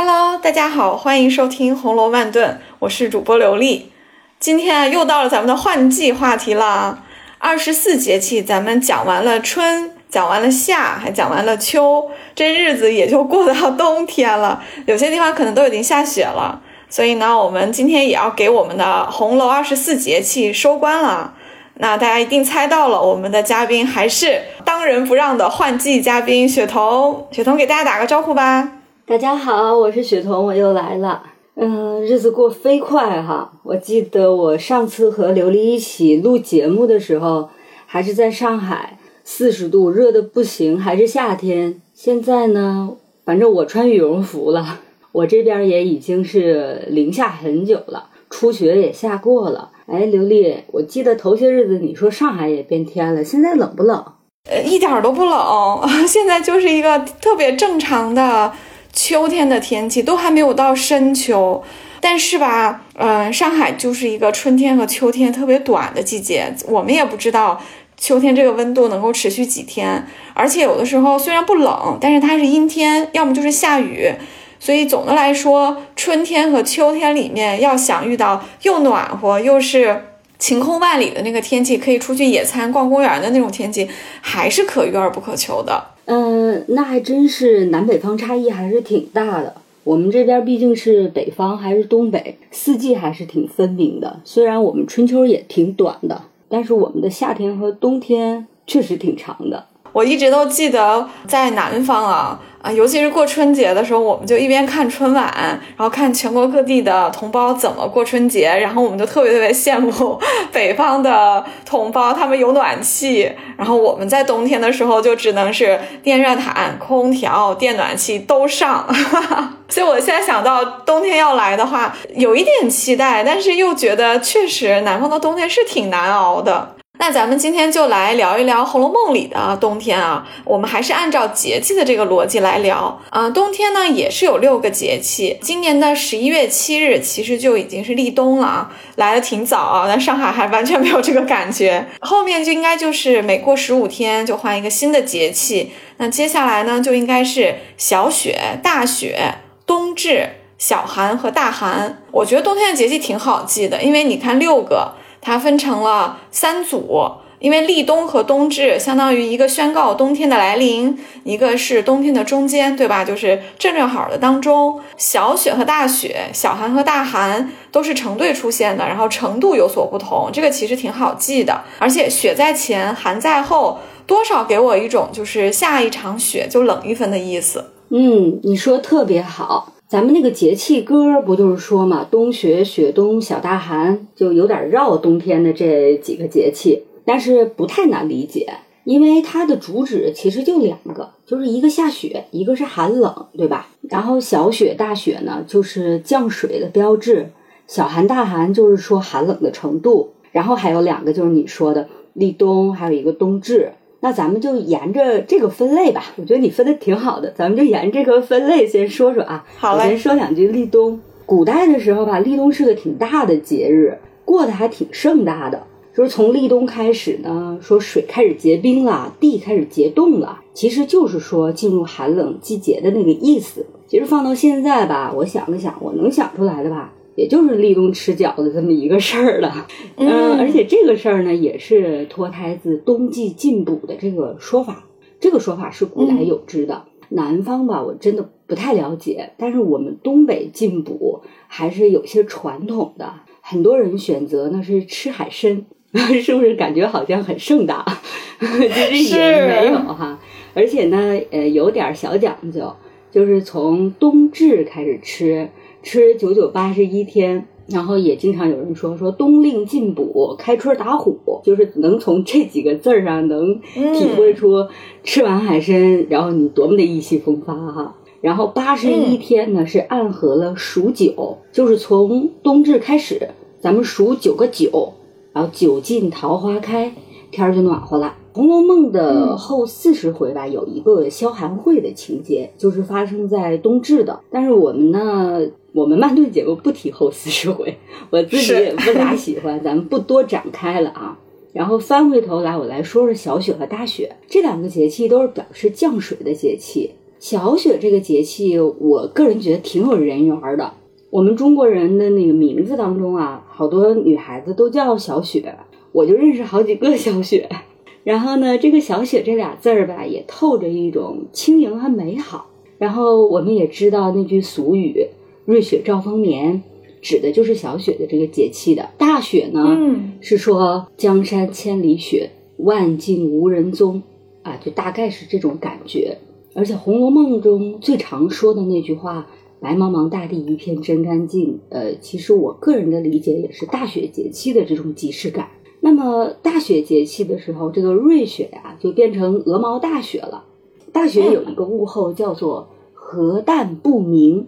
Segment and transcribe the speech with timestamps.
[0.00, 3.90] Hello，大家好，欢迎收听《红楼万顿》，我是主播刘丽。
[4.38, 7.02] 今天啊，又到了咱们的换季话题了。
[7.38, 14.62] 二十四节气，咱们讲完了春，讲完了夏，还讲完了秋，这日子也就过到冬天了。
[14.86, 21.34] 有些地方可能都已经下雪了，所以呢，我们今天也要给我们的红楼二十四节气收官了。
[21.74, 27.26] 那大家一定猜到了，我们的嘉宾还是当仁不让的换季嘉宾雪桐。
[27.32, 28.74] 雪桐给大家打个招呼吧。
[29.08, 31.22] 大家好，我是雪桐，我又来了。
[31.54, 33.50] 嗯，日子过飞快哈。
[33.62, 37.48] 我记得我上次和琉璃一起录节目的时候，
[37.86, 41.80] 还是在上海，四十度，热的不行，还是夏天。
[41.94, 44.80] 现在呢，反正我穿羽绒服了。
[45.12, 49.70] 我这边也已经是零下很久了，初雪也下过了。
[49.86, 54.04] 哎，琉璃，我记得头些日子你说上海也变天了，现在冷不冷？
[54.50, 58.52] 呃，一点都不冷， 现在就是一个特别正常的。
[58.92, 61.62] 秋天的天气都还没有到深秋，
[62.00, 67.60] 但是吧，嗯，上海就是一个春天和秋天特别短的季节，我们也不知道
[67.96, 74.12] 秋天这个温度能够持续几天，而且有的时候虽然不冷，但是它是阴天，要么就是下雨，
[74.58, 80.04] 所以总的来说，春天和秋天里面要想遇到又暖和又是
[80.38, 83.88] 晴空万里的那个天气，可以出去野餐、逛公园的那种天气，
[84.20, 85.97] 还是可遇而不可求的。
[86.10, 89.54] 嗯，那还真是南北方差异还是挺大的。
[89.84, 94.20] 我们这边毕竟是北方，还是东北，四季还是挺分明的。
[94.24, 99.66] 虽然我们春秋也挺短的，但是我们的夏天和冬天确实挺长的。
[99.92, 102.40] 我一直都记得在南方啊。
[102.60, 105.32] 啊，尤其是过春节的时候，我们就一边看春晚，
[105.76, 110.18] 然后看全国各地的同胞怎么过春节，然后我们就特别特别羡慕
[110.52, 118.84] 北方的同胞，他们有暖气，然后我们在冬天的时候就只能是电热毯、空调、电暖气都上，
[119.68, 126.74] 所以我现在想到冬天要来的话，有一点期待，但是又觉得确实南方的冬天是挺难熬的。
[127.00, 133.30] 那咱们今天就来聊一聊《红楼梦》里的冬天啊，我们还是按照节气的这个逻辑来聊啊。
[133.30, 139.84] 冬天呢也是有六个节气，今年的十一月七日其实就已经是立冬了啊，来的挺早啊。
[139.86, 145.72] 但上海还完全没有这个感觉，后面就应该就是每过十五天就换一个新的节气。
[145.98, 152.02] 那接下来呢就应该是小雪、大雪、冬至、小寒和大寒。
[152.10, 154.94] 我觉得冬天的节气挺好记的，因为你看六个。
[155.28, 157.06] 它分成了三组，
[157.38, 163.04] 因为立冬和冬至相当于一个宣告冬天的来临，一个是冬天的中间，对吧？
[163.04, 164.80] 就是正正好的当中。
[164.96, 171.60] 小雪和大雪，小寒和大寒都是成对出现的，然后程度有所不同，这个其实挺好记的。
[171.78, 177.72] 而且雪在前，寒在后，多少给我一种就是下一场雪就冷一分的意思。
[177.90, 179.74] 嗯，你说特别好。
[179.88, 188.52] 咱们那个节气歌不就是说嘛，冬雪雪冬小大寒，就有点绕冬天的这几个节气，但是不太难理解，
[188.84, 193.70] 因为它的主旨其实就两个，就是一个下雪，一个是寒冷，对吧？
[193.88, 197.30] 然后小雪大雪呢，就是降水的标志；
[197.66, 200.10] 小寒大寒就是说寒冷的程度。
[200.32, 203.72] 然后还有两个就是你说的立冬，还有一个冬至。
[204.00, 209.44] 那咱们就沿着这个分类吧，我觉得你分的挺好的，咱们就沿这个分类先说说啊。
[209.56, 209.88] 好嘞。
[209.88, 211.00] 先说两句立冬。
[211.26, 215.62] 古代的时候吧，立冬是个挺大的节日，过得还挺盛大的。
[215.94, 223.66] 就是从立冬开始呢，说水开始结冰了，地开始结冻了，其实就是说进入寒冷季节的那个意思。
[223.88, 226.92] 其实放到现在吧，我想了想，我能想出来的吧。
[227.18, 234.84] 也就是立冬吃饺子这么一个事儿了，嗯，而且这个事儿呢，也是脱胎自冬季进补的这个说法。
[235.18, 236.84] 这个说法是古来有之的。
[237.08, 243.12] 南方吧，我真的不太了解，但是我们东北进补还是有些传统的。
[243.40, 245.66] 很多人选择呢是吃海参，
[246.22, 247.84] 是不是感觉好像很盛大？
[248.38, 250.20] 其实也没有哈。
[250.54, 252.72] 而且呢，呃，有点小讲究，
[253.10, 255.48] 就是从冬至开始吃。
[255.82, 264.66] 吃九九八十一天，然后也经常有人说说冬令进补，开春打虎，就是能从这几个字儿上能体会出
[265.04, 267.94] 吃完海参，然后你多么的意气风发哈。
[268.20, 273.28] 然后八十一天呢是暗合了数九，就是从冬至开始，
[273.60, 274.94] 咱们数九个九，
[275.32, 276.92] 然后九尽桃花开，
[277.30, 278.16] 天儿就暖和了。
[278.36, 284.20] 《红楼梦》的后四十回吧，有一个消寒会的情节，就是发生在冬至的。
[284.30, 285.40] 但是我们呢？
[285.78, 287.78] 我们慢炖节目不提后四十回，
[288.10, 291.16] 我自己也不咋喜欢， 咱们不多展开了啊。
[291.52, 296.90] 然后翻回头来，我来说说小雪和大雪这两个节气，都是表示降水的节气。
[297.20, 300.72] 小雪这个节气，我个人觉得挺有人缘的。
[301.10, 305.54] 我们中国人的那个名字当中啊，好多女孩子都叫小雪，
[305.92, 307.48] 我就认识好几个小雪。
[308.02, 312.50] 然后呢，这个小雪这俩字儿吧，也透着一种轻盈和美好。
[312.78, 315.08] 然后我们也知道那句俗语
[315.48, 316.62] “瑞雪兆丰年”，
[317.00, 318.90] 指的就是小雪的这个节气的。
[318.98, 322.28] 大雪呢，嗯，是说江山千里雪，
[322.58, 324.02] 万径无人踪
[324.42, 326.18] 啊，就大概是这种感觉。
[326.52, 329.26] 而且《红楼梦》中最常说的那句话。
[329.60, 331.58] 白茫茫大地一片真干净。
[331.70, 335.48] 呃，其实我个人的理解也是大雪节气的这种即视感。
[335.80, 340.44] 那么大雪节气的时候，这个瑞雪呀就变成鹅毛大雪了。
[340.92, 344.46] 大雪有一个物候叫做和淡不明，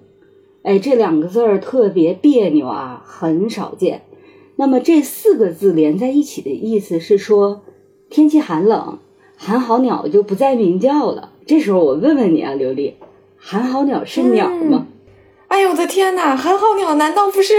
[0.63, 4.03] 哎，这两个字儿特别别扭啊，很少见。
[4.57, 7.63] 那么这四个字连在一起的意思是说
[8.11, 8.99] 天气寒冷，
[9.37, 11.33] 寒号鸟就不再鸣叫了。
[11.47, 12.97] 这时候我问问你啊，刘丽，
[13.39, 14.87] 寒号鸟是鸟吗？
[15.49, 16.37] 哎呦我的天哪！
[16.37, 17.55] 寒号鸟难道不是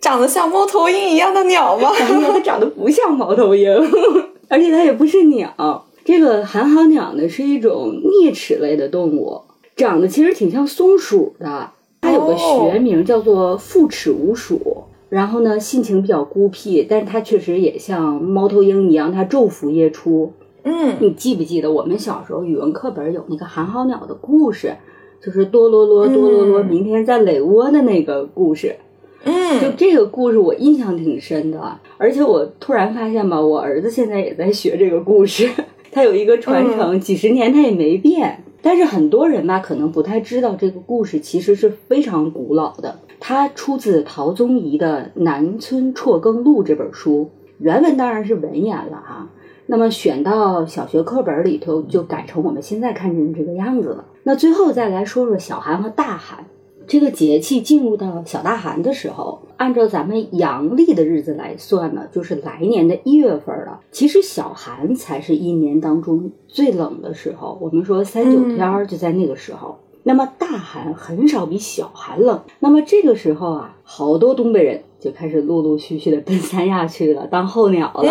[0.00, 1.90] 长得像猫头鹰一样的鸟吗？
[1.92, 3.68] 它长得不像猫头鹰，
[4.48, 5.84] 而且它也不是鸟。
[6.04, 9.42] 这个寒号鸟呢，是一种啮齿类的动物，
[9.74, 11.72] 长得其实挺像松鼠的。
[12.06, 14.84] 它有个学名叫做腹齿无鼠。
[15.08, 20.32] 然后呢，性情比较孤僻，但是它确实也像猫头鹰一样，它昼伏夜出。
[20.64, 24.74] 嗯，你记不记得我们小时候语文课本有那个寒号鸟的故事？
[25.18, 28.76] 就是哆啰啰哆啰啰，明天在垒窝的那个故事，
[29.24, 35.48] 嗯，就这个故事我印象挺深的，而且我突然发现吧，我儿子现在也在学这个故事，
[35.96, 38.44] 他有一个传承，几十年它也没变。
[38.60, 49.30] 但是很多人吧，可能不太知道这个故事其实是非常古老的，它出自陶宗仪的《南村辍耕录》这本书，原文当然是文言了哈。
[49.64, 54.04] 那么选到小学课本里头，就改成我们现在看见的这个样子了。
[54.24, 56.44] 那最后再来说说小寒和大寒，
[56.88, 63.80] 这个节气进入到小大寒的时候，按照咱们阳历的日子来算呢，就是来年的一月份了。
[63.90, 69.78] 其实小寒才是一年当中最冷的时候，我们说三九天儿就在那个时候。
[70.04, 72.40] 那么大寒很少比小寒冷。
[72.60, 78.04] 那么这个时候啊，好多东北人就开始陆陆续续的奔三亚去了，当候鸟了。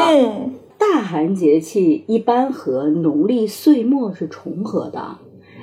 [0.78, 5.20] 大寒节气一般和农历岁末是重合的，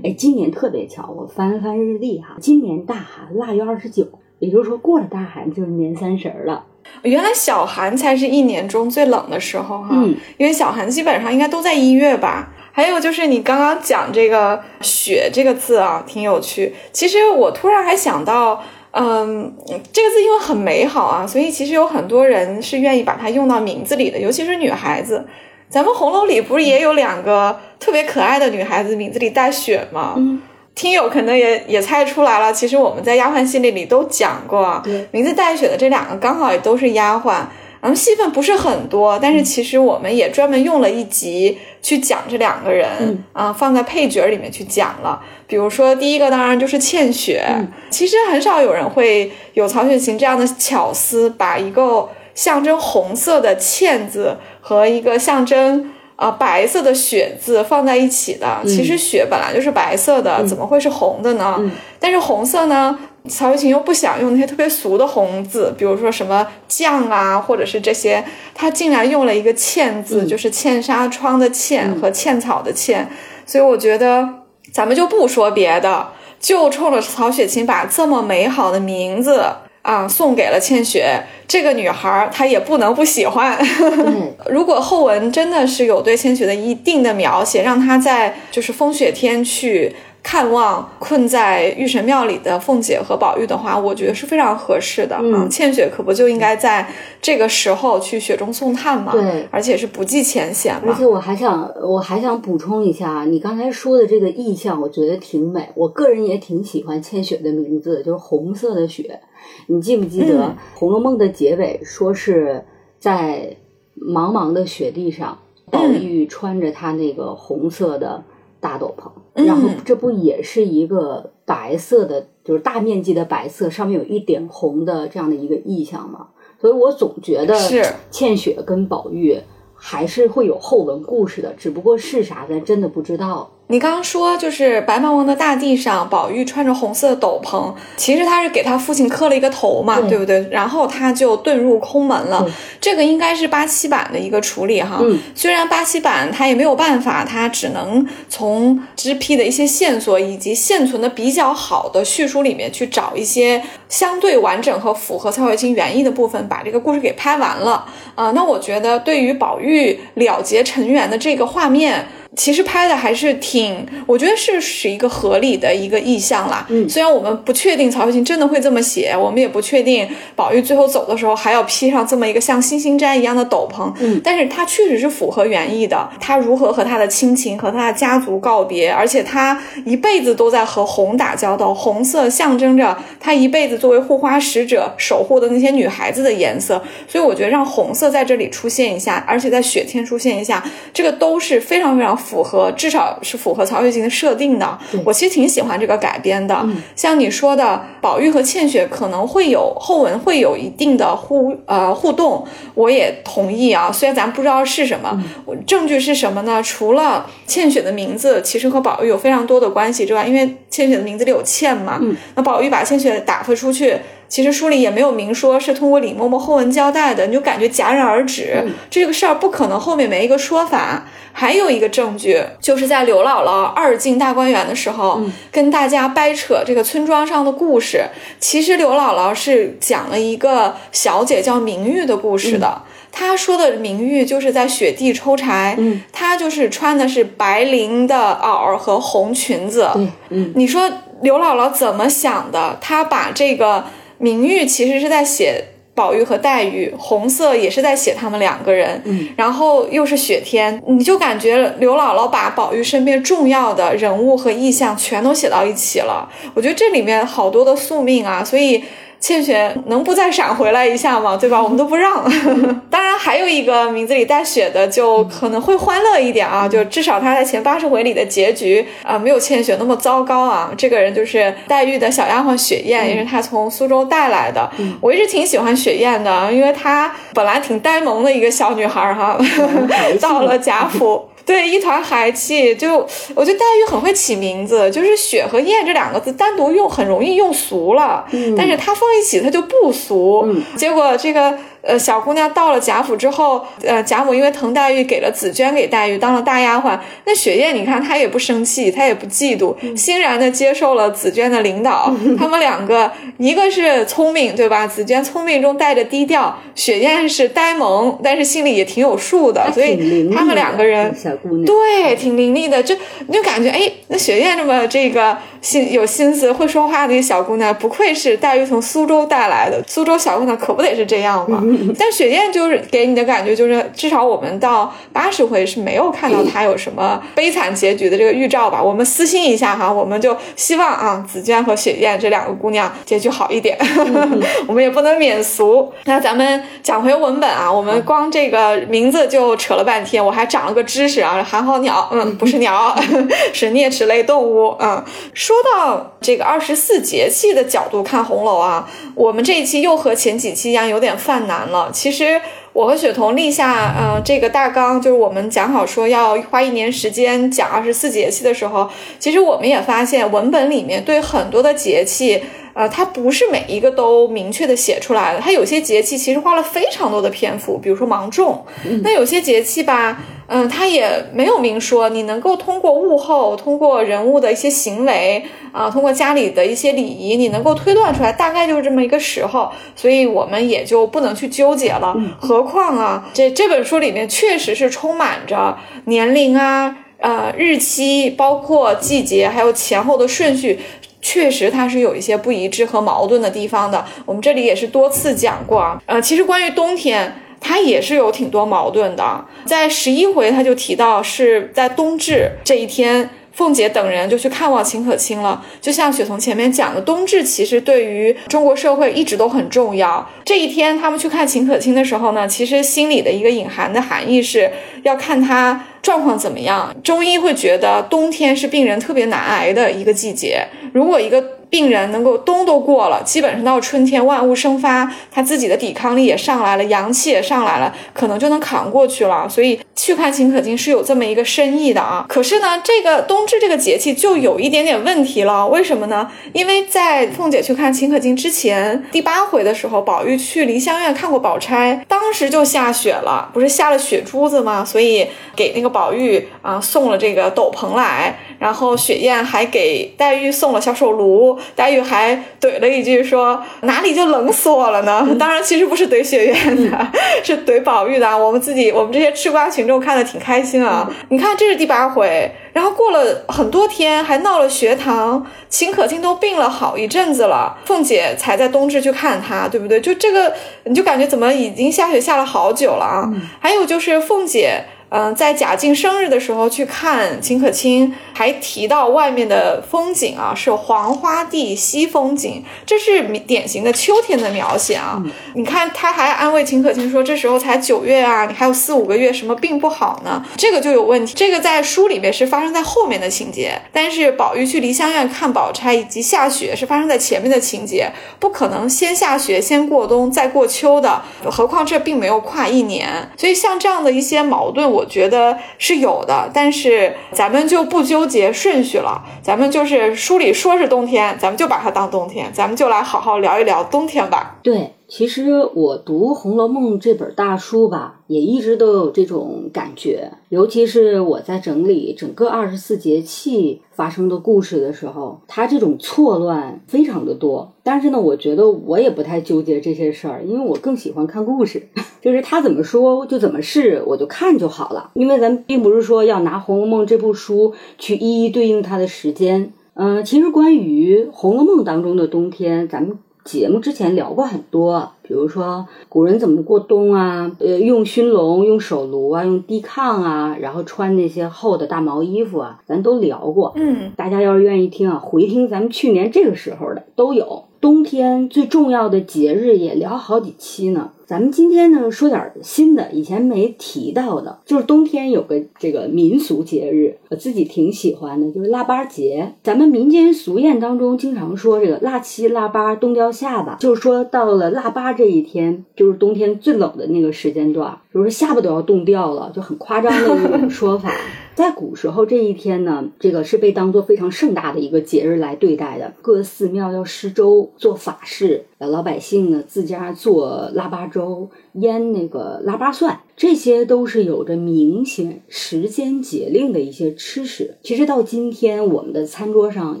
[0.02, 4.06] 哎，今年特别巧，我翻了翻日历哈，今年大寒腊月二十九，
[4.38, 6.64] 也就是说过了大寒就是年三十了。
[7.02, 12.52] 原来小寒才是一年中最冷的时候哈，嗯，因为小寒基本上应该都在一月吧。
[12.72, 16.74] 还有就是你刚刚讲这个“雪”这个字啊，挺有趣。
[16.92, 18.62] 其实我突然还想到。
[18.90, 19.54] 嗯，
[19.92, 25.24] 这个字因为很美好啊，所以其实有很多人是愿意把它用到名字里的，尤其是女孩子。
[25.68, 30.14] 咱们红楼里不是也有两个特别可爱的女孩子，名字里带雪吗？
[30.16, 30.40] 嗯，
[30.74, 37.42] 听友可能也也猜出来了，其实我们在丫鬟系列里都讲过，名字带雪的这两个刚好也都是丫鬟。
[37.80, 45.22] 然后戏份不是很多，但是其实我们也专门用了一集去讲这两个人啊，放在配角里面去讲了。
[45.46, 47.44] 比如说第一个当然就是倩雪，
[47.88, 58.60] 其实很少有人会有曹雪芹这样的巧思，把一个象征红色的倩字和一个象征啊白色的雪字放在一起的。
[58.64, 61.60] 其实雪本来就是白色的，怎么会是红的呢？
[61.98, 62.96] 但是红色呢？
[63.28, 68.24] 曹雪芹又不想用那些特别俗的红字，比如说什么绛啊，或者是这些，
[68.54, 73.10] 他竟然用了一个茜字，就是茜纱窗的茜和茜草的茜。
[73.44, 74.26] 所以我觉得
[74.72, 79.44] 咱们就不说别的，就冲着曹雪芹把这么美好的名字
[79.88, 83.58] 啊送给了倩雪这个女孩，她也不能不喜欢。
[84.50, 89.94] 如果后文真的是有对倩雪的一定的描写，让她在就是风雪天去。
[90.20, 95.16] 看望困在玉神庙里的凤姐和宝玉的话，我觉得是非常合适的。
[95.22, 96.86] 嗯，倩雪可不就应该在
[97.22, 99.12] 这个时候去雪中送炭吗？
[99.12, 100.92] 对，而且是不计前嫌嘛。
[100.92, 105.66] 而且我还想，我还想补充一下，你刚才说的这个意象，我觉得挺美。
[105.74, 109.20] 我个人也挺喜欢倩雪的名字，就是红色的雪。
[109.66, 112.64] 你记不记得《红楼梦》的结尾说是
[112.98, 113.56] 在
[113.96, 115.38] 茫茫的雪地上，
[115.70, 118.24] 宝玉穿着他那个红色的。
[118.60, 126.30] 大斗篷，然后这不也是一个白色的，就是大面积的白色，上面有一点红的这样的一个意象吗？
[126.60, 129.38] 所以我总觉得是倩雪跟宝玉
[129.76, 133.48] 还是会有后文故事的，只不过是啥咱真的不知道。
[133.70, 140.48] 你刚刚说就是白茫茫的大地上，宝玉穿着红色的斗篷，其实他是给他父亲磕了一个头嘛，对不对？
[140.50, 142.46] 然后他就遁入空门了。
[142.80, 145.02] 这个应该是八七版的一个处理哈。
[145.34, 157.84] 虽然八七版他也没有办法，他只能从支批的一些线索以及现存的比较好的叙述里面去找一些相对完整和符合曹雪芹原意的部分，把这个故事给拍完了
[158.14, 158.30] 啊。
[158.30, 162.08] 那我觉得对于宝玉了结尘缘的这个画面。
[162.36, 163.57] 其实拍的还是挺，
[164.06, 166.66] 我觉得是是一个合理的一个意向啦。
[166.68, 173.90] 嗯，虽然我们不确定曹雪芹真的会这么写，我们也不确定宝玉最后走的时候还要披上这么一个像星星毡一样的斗篷。
[174.00, 176.08] 嗯，但是他确实是符合原意的。
[176.20, 186.82] 他如何和他的亲情和他的家族告别，而且他一辈子都在和红打交道，红色象征着他一辈子作为护花使者守护的那些女孩子的颜色。
[187.06, 190.62] 所以我觉得让红色在这里出现一下，而且在雪天出现一下，
[190.92, 192.08] 这个都是非常非常。
[192.18, 196.66] 符合至少是符合曹雪芹的设定的，我其实挺喜欢这个改编的。
[196.94, 203.90] 像你说的，宝玉和倩雪可能会有后文会有一定的互呃互动，我也同意啊。
[203.92, 205.22] 虽然咱不知道是什么，
[205.66, 206.62] 证据是什么呢？
[206.62, 212.00] 除了倩雪的名字其实和宝玉有非常多的关系之外，因为倩雪的名字里有倩嘛，
[212.34, 213.96] 那宝玉把倩雪打发出去。
[214.28, 218.62] 其实书里也没有明说，是通过李嬷嬷后文交代的，你就感觉戛然而止。
[218.90, 221.06] 这个事儿不可能后面没一个说法。
[221.30, 228.06] 还有一个证据，就是在刘姥姥二进大观园的时候，跟大家掰扯这个村庄上的故事。
[228.40, 232.82] 其实刘姥姥是讲了一个小姐叫明玉的故事的。
[233.12, 235.78] 她说的明玉就是在雪地抽柴，
[236.12, 239.88] 她就是穿的是白绫的袄和红裙子。
[240.30, 240.90] 嗯，你说
[241.22, 242.76] 刘姥姥怎么想的？
[242.80, 243.84] 她把这个。
[244.18, 256.28] 明玉其实是在写宝玉和黛玉，红色也是在写他们两个人，嗯，然后又是雪天，你就感觉刘姥姥把宝玉身边重要的人物和意象全都写到一起了。
[256.54, 258.84] 我觉得这里面好多的宿命啊，所以。
[259.20, 261.36] 倩雪能不再闪回来一下吗？
[261.36, 261.62] 对吧？
[261.62, 262.22] 我们都不让。
[262.88, 266.68] 当然，还有一个名字里带雪的，就可能会欢乐一点啊。
[266.68, 270.70] 就至少他在前八十回里的结局啊，没有倩雪那么糟糕啊。
[270.76, 274.70] 这个人就是黛玉的小丫鬟雪雁，也是他从苏州带来的。
[275.00, 279.36] 我一直挺喜欢雪雁的，因为她本来挺呆萌的一个小女孩哈，
[280.20, 281.28] 到了贾府。
[281.48, 282.98] 对，一团孩气，就
[283.34, 291.58] 我觉得黛玉很会起名字，就是雪和燕这两个字单独用很容易用俗了，但是它放一起它就不俗，结果这个。
[291.80, 296.98] 呃，小姑娘到了贾府之后，呃，贾母因为疼黛玉，给了紫娟给黛玉当了大丫鬟。
[297.24, 302.12] 那雪雁，你看她也不生气，她也不嫉妒，欣然的接受了紫娟的领导。
[302.36, 304.86] 他们两个，一个是聪明，对吧？
[304.86, 309.70] 紫娟聪明中带着低调，雪雁是呆萌，但是心里也挺有数的。
[309.72, 312.82] 所以他们两个人，小姑娘对，挺伶俐的。
[312.82, 312.94] 就
[313.26, 319.82] 你就感觉，哎，那雪雁这么这个心有心思、会说话的一个小姑娘，不愧是黛玉从苏州带来的。
[319.86, 321.62] 苏州小姑娘可不得是这样吗？
[321.98, 328.82] 但雪雁就是给你的感觉，就是至少我们到八十回是没有看到她有什么悲惨结局的这个预兆吧？
[328.82, 333.78] 我们私心一下哈，我们就希望啊，紫鹃和雪雁这两个姑娘结局好一点。
[334.66, 335.92] 我们也不能免俗。
[336.04, 342.94] 那咱们讲回文本啊，我们光这个名字就扯了半天，我还长了个知识啊，寒号鸟，嗯，不是鸟，
[343.52, 344.76] 是啮齿类动物。
[344.78, 345.02] 嗯，
[345.34, 351.57] 说到这个二十四节气的角度看红楼啊，我们这一期又和前几期一样有点犯难。
[351.66, 352.40] 了，其实
[352.72, 358.88] 我和雪桐立下，嗯，这个大纲就是我们讲好说要花一年时间讲二十四节气的时候，
[359.18, 362.42] 其实我们也发现文本里面对很多的节气，
[362.74, 368.64] 呃，它不是每一个都明确的写出来的，它有些节气其实花了非常多的篇幅，比如说芒种，
[369.02, 370.18] 那有些节气吧。
[370.50, 382.16] 嗯，它也没有明说，你能够通过物候，通过人物的一些行为啊，通过家里的一些礼仪，你能够推断出来，大概就是这么一个时候，所以我们也就不能去纠结了。
[382.40, 390.80] 何况啊，这这本书里面确实是充满着年龄啊、呃日期，包括季节，还有前后的顺序，
[391.28, 394.02] 确实它是有一些不一致和矛盾的地方的。
[394.24, 397.42] 我们这里也是多次讲过啊，呃，其实关于冬天。
[397.60, 405.60] 它也是有挺多矛盾的，在十一回他就提到是在冬至这一天，凤姐等人就去看望秦可卿了。
[405.80, 410.24] 就像雪桐前面讲的，冬至其实对于中国社会一直都很重要。
[410.44, 414.70] 这一天他们去看秦可卿的时候呢，其实心里的一个隐含的含义是
[415.02, 416.94] 要看他状况怎么样。
[417.02, 429.48] 中医会觉得冬天是病人特别难挨的一个季节，如果一个病人能够冬都过了，基本上到春天万物生发，他自己的抵抗力也上来了，阳气也上来了，可能就能扛过去了。
[429.48, 432.24] 所以去看秦可卿是有这么一个深意的啊。
[432.28, 436.30] 可是呢，这个冬至这个节气就有一点点问题了，为什么呢？
[436.52, 444.84] 因为在凤姐去看秦可卿之前，第八回的时候，宝玉去梨香院看过宝钗，当时就下雪了，不是下了雪珠子吗？
[444.84, 455.26] 所以给那个宝玉啊送了这个斗篷来，然后雪雁还给黛玉送了小手炉，黛玉还怼了一句说哪里就冷死我了呢？
[455.38, 457.08] 当然，其实不是怼雪雁的，
[457.44, 458.36] 是怼宝玉的。
[458.36, 461.08] 我们自己，我们这些吃瓜群众看的挺开心啊。
[461.28, 470.00] 你看，这是第八回，然后过了很多天，还闹了学堂，秦可卿都病了好一阵子了，凤姐才在冬至去看她，对不对？
[470.00, 470.52] 就这个，
[470.84, 473.30] 你就感觉怎么已经下雪下了好久了啊？
[473.60, 474.84] 还有就是凤姐。
[475.10, 485.22] 嗯，在贾静生日的时候去看秦可卿，还提到外面的风景啊，是黄花地西风景，这是典型的秋天的描写啊。
[485.54, 490.44] 你看，他还安慰秦可卿说，这时候才九月啊，你还有四五个月，什么病不好呢？
[490.56, 491.32] 这个就有问题。
[491.34, 501.22] 这个在书里面是发生在后面的情节，但是宝玉去梨香院看宝钗以及下雪是发生在前面的情节，不可能先下雪先过冬再过秋的。
[501.50, 504.97] 何况这并没有跨一年，所以像这样的一些矛盾。
[504.97, 509.22] 我我觉得是有的，但是咱们就不纠结顺序了。
[509.40, 514.56] 咱们就是书里说是冬天，咱们就把它当冬天，咱们就来好好聊一聊冬天吧。
[514.62, 514.92] 对。
[515.08, 520.32] 其实我读《红楼梦》这本大书吧，也一直都有这种感觉。
[520.50, 527.72] 尤其是我在整理整个二十四节气发生的故事的时候，它这种错乱非常的多。
[527.82, 531.88] 但是呢，我觉得我也不太纠结这些事儿，因为我更喜欢看故事，
[532.20, 535.12] 就是他怎么说就怎么是，我就看就好了。
[535.14, 539.72] 因为咱并不是说要拿《红楼梦》这部书去一一对应它的时间。
[539.94, 543.18] 嗯，其实关于《红楼梦》当中的冬天，咱们。
[543.44, 553.72] 节目之前聊过很多，比如说古人怎么过冬啊，呃，用熏笼、用手炉啊，用低炕啊，然后穿那些厚的大毛衣服啊，咱都聊过。
[553.76, 557.64] 嗯，大家要是愿意听啊，回听咱们去年这个时候的都有。
[557.80, 561.12] 冬天最重要的节日也聊好几期呢。
[561.28, 569.52] 咱们今天呢说点新的，以前没提到的，就是冬天有个这个民俗节日，我自己挺喜欢的，就是腊八节。
[569.62, 581.12] 咱们民间俗谚当中经常说这个腊七腊八冬掉下巴，就是说到了腊八这一天，就是冬天最冷的那个时间段，就是下巴都要冻掉了，就很夸张的一种说法。
[581.58, 588.66] 在古时候这一天呢，这个是被当做非常盛大的一个节日来对待的，各寺庙要施粥做法事。
[588.78, 597.74] 呃，老百姓呢自家做腊八粥，腌那个腊八蒜，这些都是有着明显时间节令的一些吃食。
[597.82, 600.00] 其实到今天，我们的餐桌上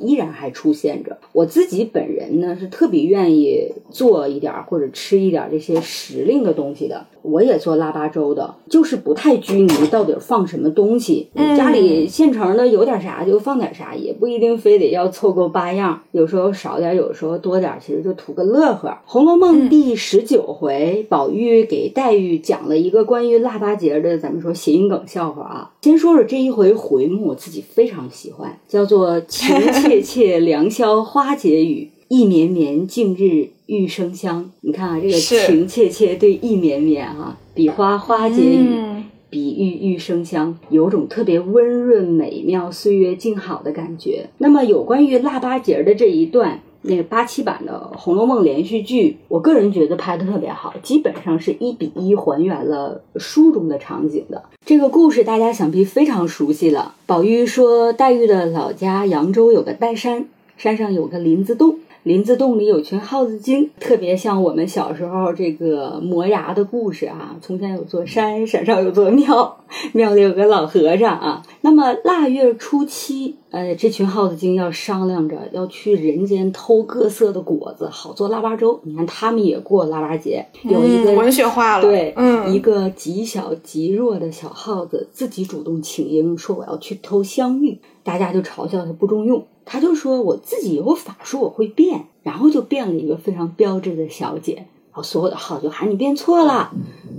[0.00, 1.18] 依然还出现着。
[1.32, 7.04] 我自己本人呢是特别愿意做一点或者吃一点这些时令的东西的。
[7.30, 11.28] 我也做腊八粥的，就是不太拘泥到底放什么东西。
[11.56, 16.02] 家里现成的有点啥就放点啥，也不一定非得要凑够八样。
[16.12, 18.88] 有时候少点，有时候多点，其实就图个乐呵。
[19.04, 25.70] 《红楼梦》第十九回，宝玉给黛玉讲了一个关于腊八节的，咱们说谐音梗笑话啊。
[25.82, 34.50] 先说说这一回回目，我自己非常喜欢，叫做“情切切良宵花解语，意绵绵近日玉生香”。
[34.62, 44.30] 你看啊，这个“情切切”对“意绵绵”啊，比花花解语，比喻玉生香，有种特别温润美妙、岁月静好的感觉。
[44.38, 46.60] 那么有关于腊八节的这一段。
[46.82, 54.44] 那个八七版的《红楼梦》连续剧，我个人觉得拍的特别好，基本上是一比一还原了书中的场景的。
[54.64, 56.94] 这个故事大家想必非常熟悉了。
[57.04, 61.80] 宝玉说，黛玉的老家扬州有个岱山，山上有个林子洞。
[62.04, 67.36] 林子洞里有群耗子精，特别像我们小时候这个磨牙的故事啊。
[67.42, 69.58] 从前有座山，山上有座庙，
[69.92, 71.42] 庙里有个老和尚啊。
[71.60, 78.80] 那么腊月初七，呃，这群耗子精要商量着要去人间偷各色的果子，好做腊八粥。
[78.84, 89.44] 你看他们也过腊八节，有一个文学化了，对，嗯，一个极小极弱的小耗子自己主动请缨，说我要去偷香芋，大家就嘲笑他不中用。
[89.70, 94.54] 他就说：“我自己有法术，我会变。”然后就变了一个非常标致的小姐。
[94.54, 96.72] 然后，所有的耗子就喊：“你变错了！”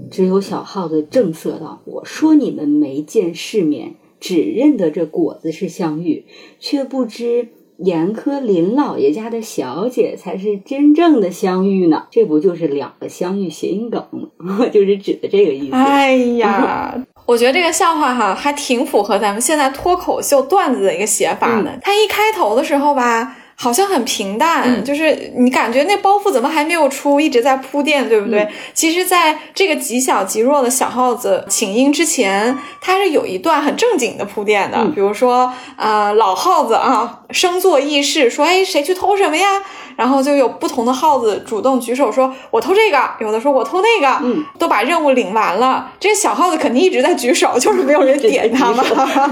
[0.10, 6.26] 只有小耗子正色道：“我说你们没见世面，只认得这果子是香芋，
[6.60, 12.06] 却不知严科林老爷家的小姐才是真正的相遇呢。
[12.12, 14.04] 这不就是两个相遇谐音梗
[14.38, 14.66] 吗？
[14.72, 16.96] 就是指的这个意思。”哎呀。
[17.26, 21.78] 我觉得这个笑话哈，还挺符合咱们现在脱口秀段子的一个写法的。
[21.82, 23.36] 他一开头的时候吧。
[23.62, 28.48] 好像很平淡，就是你感觉那包袱怎么还没有出，一直在铺垫，对不对？
[28.74, 39.62] 其实，在这个极小极弱的小耗子请缨之前，它是有一段很正经的铺垫的，比如说，呃，老耗子啊，生坐议事，说，哎，谁去偷什么呀？
[40.00, 45.92] 然后就有不同的耗子主动举手说：“我偷这个。”有的说：“我偷那个。”嗯，都把任务领完了。
[46.00, 48.82] 这些小耗子肯定一直在举手，就是没有人 点他嘛，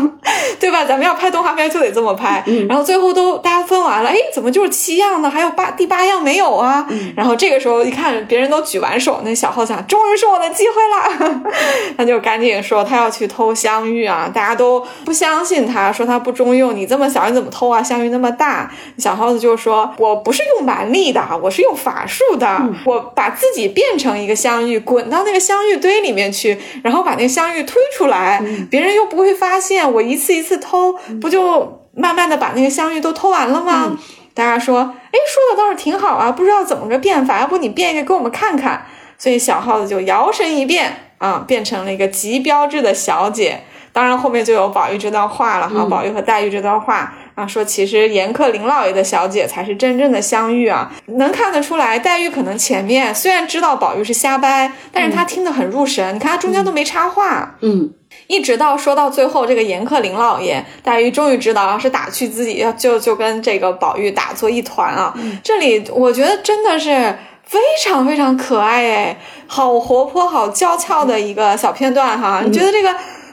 [0.60, 0.84] 对吧？
[0.84, 2.44] 咱们要拍动画片就得这么拍。
[2.68, 5.30] 然后最后都大家分完了，哎，怎么就是七样呢？
[5.30, 6.86] 还有八第八样没有啊？
[7.16, 11.42] 然后这个时候一看别人都举完手，那小耗子想：“终于是我的机会了。
[11.98, 14.30] ”他就赶紧说他要去偷香芋啊！
[14.34, 16.76] 大家都不相信他，说他不中用。
[16.76, 17.82] 你这么小你怎么偷啊？
[17.82, 18.70] 香芋那么大。
[18.98, 33.98] 小耗子就说：“我不是用。”蛮力的，我是用法术的，我把自己变成一个香芋，滚到那个香芋堆里面去，然后把那个香芋推出来，别人又不会发现，我一次一次偷，不就慢慢的把那个香芋都偷完了吗？
[34.34, 38.86] 大家说，哎，说的倒是挺好啊，不知道怎么个变法，要不你变一个给我们看看？
[39.18, 43.64] 所以小耗子就摇身一变啊，变成了一个极标致的小姐。
[43.92, 47.14] 当然后面就有宝玉这段话了哈，宝玉和黛玉这段话。
[47.38, 56.16] 啊，说其实严克林老爷的小姐才是真正的香玉啊，能看得出来，黛玉可能前面虽然知道宝玉是瞎掰，但是她听得很入神。
[56.16, 57.92] 你看她中间都没插话，嗯，
[58.26, 65.14] 一直到说到最后，这个严克林老爷，黛玉终于知道啊，是打趣自己，要就就跟这个宝玉打作一团啊。
[65.44, 72.42] 这里我觉得真的是非常非常可爱哎，好活泼、好娇俏的一个小片段哈。
[72.44, 72.90] 你觉得这个？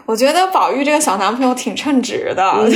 [0.06, 2.70] 我觉得宝玉这个小男朋友挺称职的，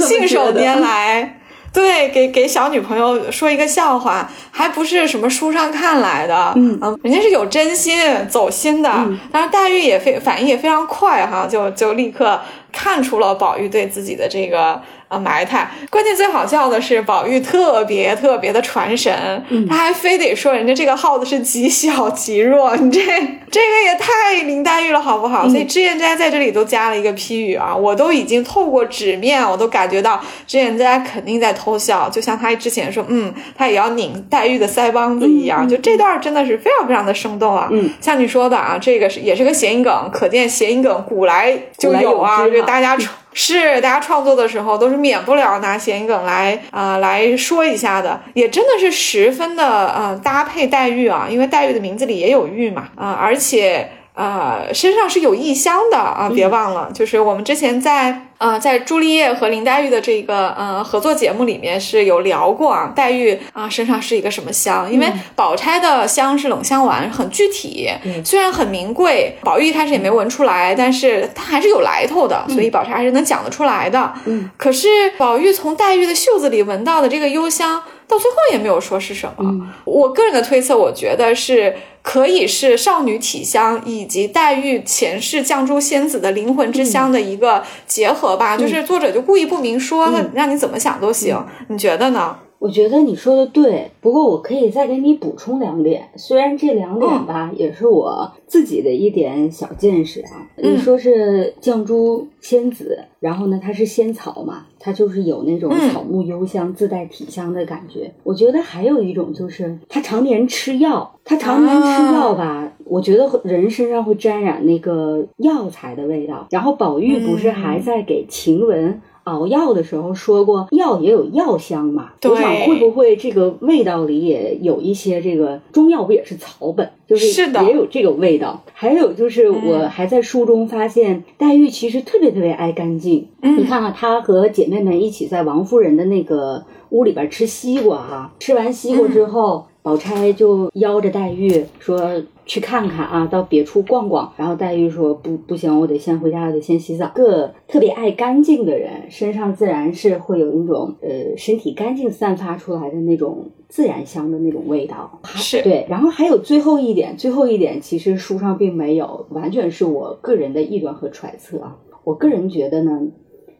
[0.00, 1.40] 信手拈来，
[1.72, 8.88] 对，给给小女朋友说一个笑话，还不是什么书上看来的，嗯，人家是有真心走心的。
[9.32, 12.40] 当然，黛玉也非反应也非常快哈，就就立刻
[12.72, 14.80] 看出了宝玉对自己的这个。
[15.18, 25.48] 埋汰，关键最好笑的是，宝玉特别特别的传神，他还非得说人家这个耗子是极小极弱，你这这个也太林黛玉了，好不好？
[25.48, 37.68] 所以脂砚斋在这里都加了一个批语啊，我都已经透过纸面，我都感觉到脂砚斋肯定在偷笑，就像他之前说，嗯，他也要拧黛玉的腮帮子一样，就这段真的是非常非常的生动啊。
[37.70, 42.96] 嗯，像你说的啊，这个是也是个谐音梗，可见谐音梗古来就有啊，就大家。
[43.34, 53.90] 是，大家创作的时候都是免不了拿谐音梗来啊来说一下的，也真的是十分的呃搭配黛玉啊，因为黛玉的名字里也有玉嘛啊，而且。
[54.14, 56.30] 呃，身上是有异香的啊！
[56.32, 64.90] 别忘了，就是我们之前在呃在朱丽叶和林黛玉的这个呃合作节目里面是有聊过啊，黛玉啊身上是一个什么香？
[64.90, 67.90] 因为宝钗的香是冷香丸，很具体，
[68.24, 74.12] 虽然很名贵，宝玉一开始也没闻出来，但是它还是有来头的，所以宝钗还是能讲得出来的。
[74.26, 74.86] 嗯，可是
[75.18, 79.72] 宝玉从黛玉的袖子里闻到的这个幽香，到最后也没有说是什么。
[79.84, 81.74] 我个人的推测，我觉得是。
[82.04, 92.36] 可以是少女体香以及黛玉前世绛珠仙子的灵魂之香的一个结合吧，就是作者就故意不明说，那让你怎么想都行，你觉得呢？
[92.64, 100.48] 我觉得你说的对，不过我可以再给你补充两点，虽然这两点吧也是我自己的一点小见识啊。
[100.56, 108.10] 你说是绛珠仙子，然后呢，它是仙草嘛，它就是有那种草木幽香自带体香的感觉。
[108.22, 116.46] 我觉得还有一种就是它常年吃药，它常年吃药吧，我觉得人身上会沾染那个药材的味道。
[116.48, 119.02] 然后宝玉不是还在给晴雯。
[119.24, 122.12] 熬药的时候说过，药也有药香嘛。
[122.22, 128.62] 我想会不会这个味道里也有一些这个中药不也是草本，就是也有这个味道。
[128.72, 133.26] 还有就是我还在书中发现，黛玉其实特别特别爱干净。
[133.42, 139.66] 你看啊，她和姐妹们一起在王夫人的那个屋里边吃西瓜哈，吃完西瓜之后。
[139.84, 142.10] 宝钗就邀着黛玉说
[142.46, 144.32] 去看看啊，到别处逛逛。
[144.36, 147.10] 然后黛玉说不不行，我得先回家，我得先洗澡。
[147.14, 155.20] 个特别爱干净的人，身上自然是会有一种呃身体干净散发出来的那种自然香的那种味道。
[155.24, 155.86] 是对。
[155.88, 161.76] 然后还有最后一点，最后一点其实书上并没有，完全是我个人的臆断和揣测啊。
[162.04, 163.00] 我个人觉得呢，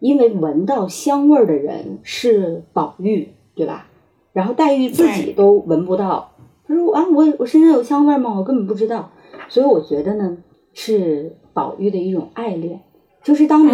[0.00, 3.88] 因为闻到香味儿的人是宝玉，对吧？
[4.34, 6.32] 然后黛玉自己都闻不到，
[6.66, 8.34] 她说啊，我我身上有香味吗？
[8.36, 9.10] 我根本不知道。
[9.48, 10.38] 所以我觉得呢，
[10.72, 12.80] 是宝玉的一种爱恋，
[13.22, 13.70] 就是当你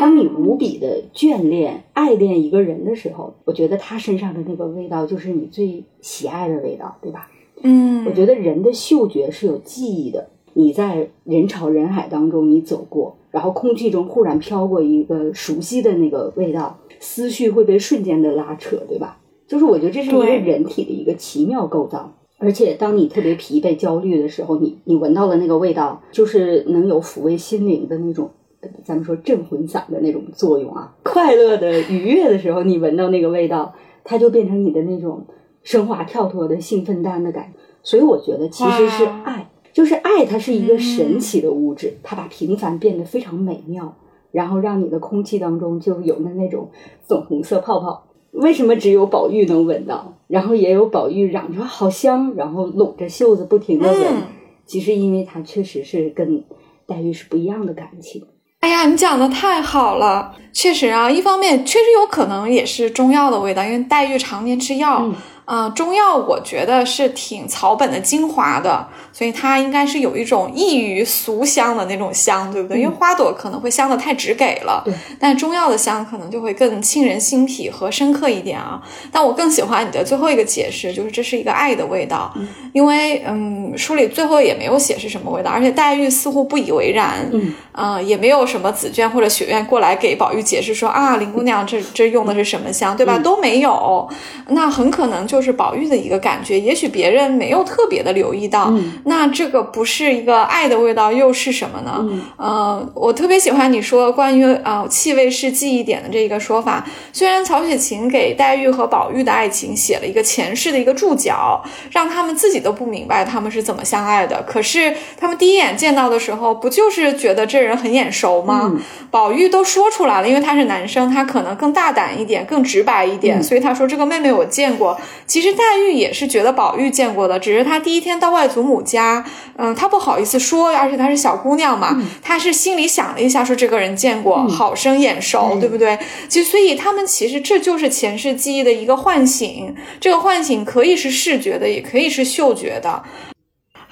[0.00, 7.28] 当你无比的眷恋、爱恋一个人的时候，我觉得他身上的那个味道就是你最喜爱的味道，对吧？
[7.62, 10.28] 嗯，我觉得人的嗅觉是有记忆的。
[10.52, 19.20] 你在人潮人海当中，你走过，然后空气中忽然飘过一个熟悉的那个味道，思绪会被瞬间的拉扯，对吧？
[19.46, 22.12] 就是我觉得这是一个人体的一个奇妙构造。
[22.42, 30.96] 而且当你特别疲惫、焦虑的时候，你你闻到了那个味道，就是能有抚慰心灵的那种，呃咱们说镇魂散的那种作用啊。
[31.02, 33.74] 快乐的、愉悦的时候，你闻到那个味道，
[34.04, 35.26] 它就变成你的那种
[35.62, 37.58] 升华、跳脱的兴奋蛋的感觉。
[37.82, 43.94] 所以我觉得其实是爱，就是爱，它是一个神奇的物质，它把平凡变得非常美妙，
[44.32, 46.70] 然后让你的空气当中就有了那种
[47.06, 48.06] 粉红色泡泡。
[48.32, 54.00] 为什么只有宝玉能闻到，然后也有宝玉嚷着好香，然后拢着袖子不停的闻？
[54.02, 54.22] 嗯
[54.66, 56.44] 其实因为他确实是跟
[56.86, 58.22] 黛玉是不一样的感情。
[58.60, 72.78] 哎呀，你讲的太好了，确实啊，一方面确实有可能也是中药的味道，因为黛玉常年吃药，嗯啊、中药我觉得是挺草本的精华的，所以它应该是有一种异于俗香的那种香，对不对？
[72.78, 78.80] 因为花朵可能会香的太直给了，对，但中药的香可能就会更沁人心脾和深刻一点啊。
[79.10, 82.32] 但我更喜欢你的最后一个解释，就是这是一个爱的味道，
[82.72, 93.18] 因为嗯，书里最后也没有写是什么味道，而且黛玉似乎不以为然，嗯，啊、也没有什么紫娟或者雪雁过来给宝玉解释说啊，林姑娘这这用的是什么香，对吧？
[93.18, 94.08] 都没有，
[94.48, 102.04] 那很可能就是宝玉的一个感觉，也许别人没有特别的留意到，那这个不是一个爱的味道，又是什么呢？
[102.36, 106.84] 呃，我特别喜欢你说关于啊、呃气味是记忆点的这一个说法。
[107.12, 111.62] 虽然曹雪芹给黛玉和宝玉的爱情写了一个前世的一个注脚，
[111.92, 118.72] 让他们自己都不明白他们是怎么相爱的，可是他们第一眼见到的时候，不就是觉得这人很眼熟吗？
[119.12, 124.98] 宝玉都说出来了，因为他是男生，他可能更大胆一点，更直白一点，所以他说这个妹妹我见过。
[125.30, 129.24] 其实黛玉也是觉得宝玉见过的，只是她第一天到外祖母家，
[129.56, 135.96] 嗯，她不好意思说，而且她是小姑娘嘛，她是心里想了一下，说这个人见过，好生眼熟，对不对？
[136.28, 143.04] 其实，所以他们其实这就是前世记忆的一个唤醒，这个唤醒可以是视觉的，也可以是嗅觉的。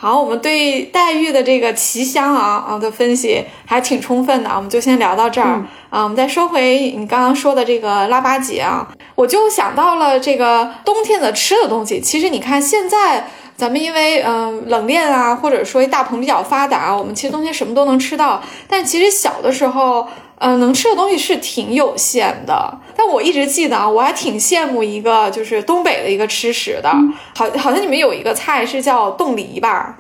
[0.01, 6.05] 好，我们对黛玉的这个奇香啊啊的分析还挺充分的啊，我们就先聊到这儿、啊。
[6.05, 12.01] 我们再说回你刚刚说的这个腊八节啊，我就想到了这个冬天的吃的东西。
[12.01, 13.29] 其实你看现在。
[13.59, 18.41] 咱们因为嗯、呃冷链啊，或者说大棚比较发达，我们其实冬天什么都能吃到。
[18.69, 20.07] 但其实小的时候，
[20.39, 22.79] 呃，能吃的东西是挺有限的。
[22.97, 26.91] 但我一直记得啊，我还挺羡慕一个就是东北的一个吃食的，
[27.35, 29.97] 好，好像你们有一个菜是叫冻梨吧？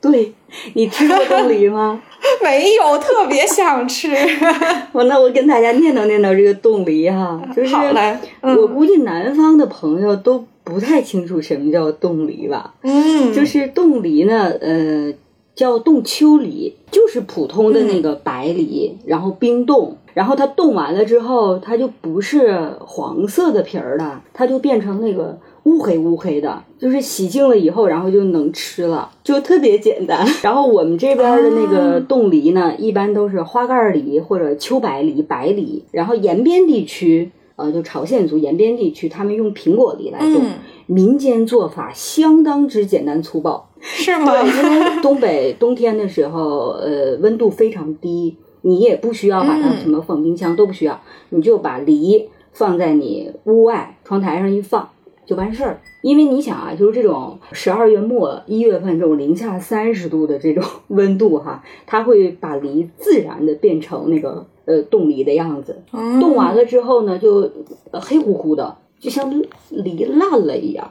[0.00, 0.32] 对
[0.74, 2.00] 你吃过冻梨吗？
[2.42, 4.10] 没有，特别想吃。
[4.92, 12.74] 我那我跟大家念叨念叨这个冻梨哈，就是好嘞，我估计南方的朋友都不太清楚什么叫冻梨吧。
[12.82, 15.12] 嗯，就是冻梨呢，呃，
[15.60, 30.26] 叫冻秋梨，就是普通的那个白梨，然后冰冻，然后它冻完了之后，它就不是黄色的皮儿了，它就变成那个乌黑乌黑的，就是洗净了以后，然后就能吃了，就特别简单。
[30.42, 37.30] 然后我们这边的那个冻梨呢，一般都是花盖梨或者秋白梨、白梨，然后延边地区。
[37.56, 40.52] 呃，就朝鲜族延边地区，他们用苹果梨来冻，嗯
[40.86, 43.68] 民间做法相当之简单粗暴。
[43.82, 44.32] 是吗？
[44.32, 54.88] 对，因为东北冬天的时候，呃，温度非常低，你也不需要把它嗯什么放冰箱、都不需要，你就把梨放在你屋外窗台上一放
[55.24, 55.80] 就完事儿。
[56.02, 65.82] 因为你想啊，就是这种十二月末一月份这种零下三十度的这种温度哈， 它会把梨自然的变成那个呃冻梨的样子。
[65.92, 67.50] 嗯冻完了之后呢，就
[67.90, 69.30] 呃黑乎乎的，就像
[69.70, 70.90] 梨烂了一样。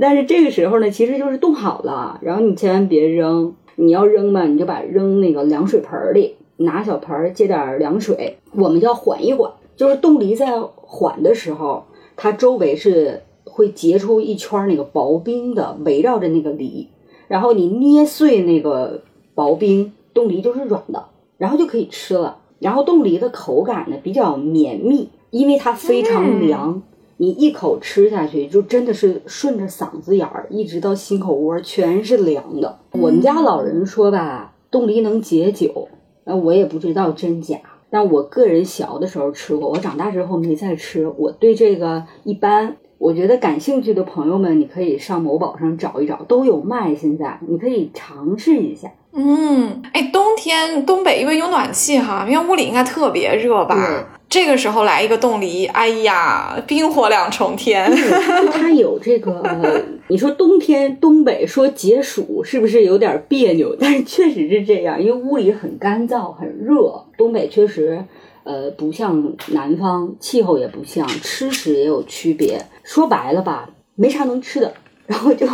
[0.00, 9.50] 但是这个时候呢，其实就是冻好了，然后你千万别扔，你要扔吧，你就把扔那个凉水盆里，拿小盆接点凉水，我们就要缓一缓。
[9.76, 11.84] 就是冻梨在缓的时候，
[12.16, 16.88] 它周围是会结出一圈那个薄冰的，围绕着那个梨，
[17.28, 19.02] 然后你捏碎那个
[19.34, 21.04] 薄冰，冻梨就是软的，
[21.36, 22.38] 然后就可以吃了。
[22.58, 26.82] 然后冻梨的口感呢比较绵密，因为它非常凉，
[27.18, 32.78] 你一口吃下去就真的是顺着嗓子眼儿一直到心口窝全是凉的。
[32.92, 35.88] 我们家老人说吧，冻梨能解酒，
[36.24, 37.56] 那我也不知道真假。
[37.88, 41.06] 但我个人小的时候吃过，我长大之后没再吃。
[41.16, 46.94] 我对这个一般，我觉得感兴趣的朋友们，你可以上某宝上找一找，都有卖。
[46.94, 48.90] 现在你可以尝试一下。
[49.12, 54.15] 嗯，哎，冬天东北因为有暖气哈，因为屋里应该特别热吧？
[54.36, 57.90] 这个时候来一个冻梨，哎呀，冰火两重天。
[57.90, 63.74] 就它有这个， 呃你说冬天东北说解暑是不是有点别扭？
[63.80, 67.02] 但是确实是这样，因为屋里很干燥、很热。
[67.16, 68.04] 东北确实，
[68.44, 72.60] 呃，不像南方，气候也不像，吃食也有区别。
[72.84, 74.70] 说白了吧，没啥能吃的，
[75.08, 75.46] 然后就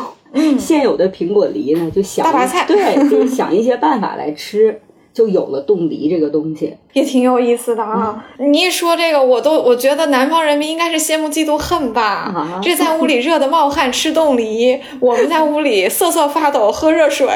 [0.59, 4.81] 现有的苹果梨呢，就想大白菜对，就是想一些办法来吃，
[5.13, 6.77] 就有了冻梨这个东西。
[6.93, 8.23] 也挺有意思的啊！
[8.37, 12.03] 你一说这个，我都我觉得南方人民应该是羡慕嫉妒恨吧？
[12.03, 17.27] 啊这在屋里热的冒汗吃冻梨，我们在屋里瑟瑟发抖喝热水。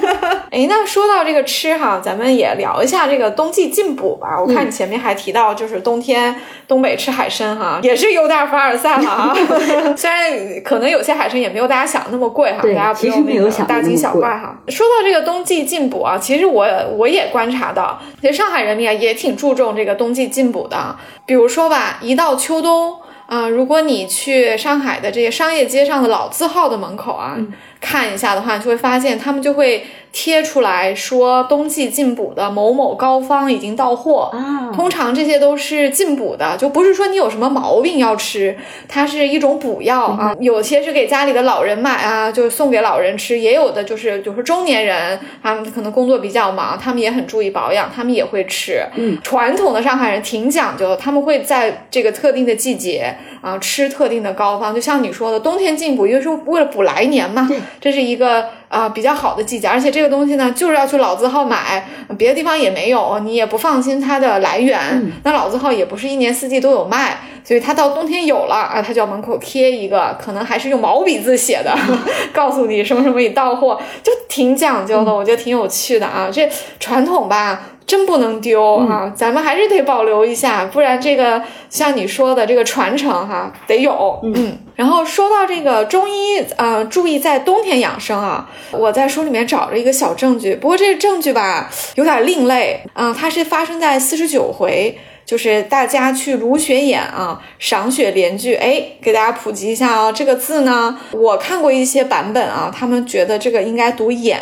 [0.52, 4.38] 哎，那说到这个吃哈，咱们也聊一下这个冬季进补吧。
[4.38, 6.36] 我看你前面还提到，就是冬天
[6.66, 9.34] 东北吃海参哈，也是有点凡尔赛了啊。
[9.96, 10.30] 虽然
[10.62, 14.54] 可能有些海参也没有大家想的那么贵哈，大家不用那个没有想大惊小怪哈。
[14.68, 16.66] 说到这个冬季进补啊，其实我
[16.98, 20.96] 我也也观察到，其实上海人民啊也挺注重这个冬季进补的。
[21.26, 27.36] 比如说吧，一到秋冬啊、如果你去上海的这些商业街上的老字号的门口啊、
[27.80, 34.30] 看一下的话，你就会发现他们就会贴出来说冬季进补的某某膏方已经到货。
[34.32, 40.36] 啊通常这些都是进补的，就不是说你有什么毛病要吃，它是一种补药啊。
[40.38, 48.84] 有些是给家里的老人买啊，就是送给老人吃；也有的就是就是中年人，他们可能工作比较忙，他们也很注意保养，他们也会吃。
[48.94, 57.46] 嗯，传统的上海人挺讲究，他们会在这个特定的季节啊吃特定的膏方，就像你说的，冬天进补，因为是为了补来年嘛。
[57.48, 61.86] 对，这是一个啊、比较好的季节，而且这个东西呢，就是要去老字号买，
[62.18, 65.10] 别的地方也没有，你也不放心它的来源。
[65.22, 71.74] 那老字号也不是一年四季都有卖，所以它到冬天有了啊，它就要门口贴一个，可能还是用毛笔字写的，
[72.34, 76.28] 告诉你什么什么已到货，就挺讲究的，我觉得挺有趣的啊。
[76.30, 77.62] 这传统吧。
[77.88, 79.10] 真不能丢啊！
[79.16, 84.20] 咱们还是得保留一下，不然这个像你说的这个传承哈、得有。
[84.22, 88.48] 嗯，然后说到这个中医，呃，注意在冬天养生啊。
[88.70, 94.98] 我在书里面找了一个小证据，不过这个证据吧有点另类啊、它是发生在四十九回。
[95.24, 100.10] 就是大家去芦雪演啊，赏雪联句，哎，给大家普及一下哦。
[100.10, 104.40] 这个字呢，我看过一些版本啊，他们觉得这个应该读眼，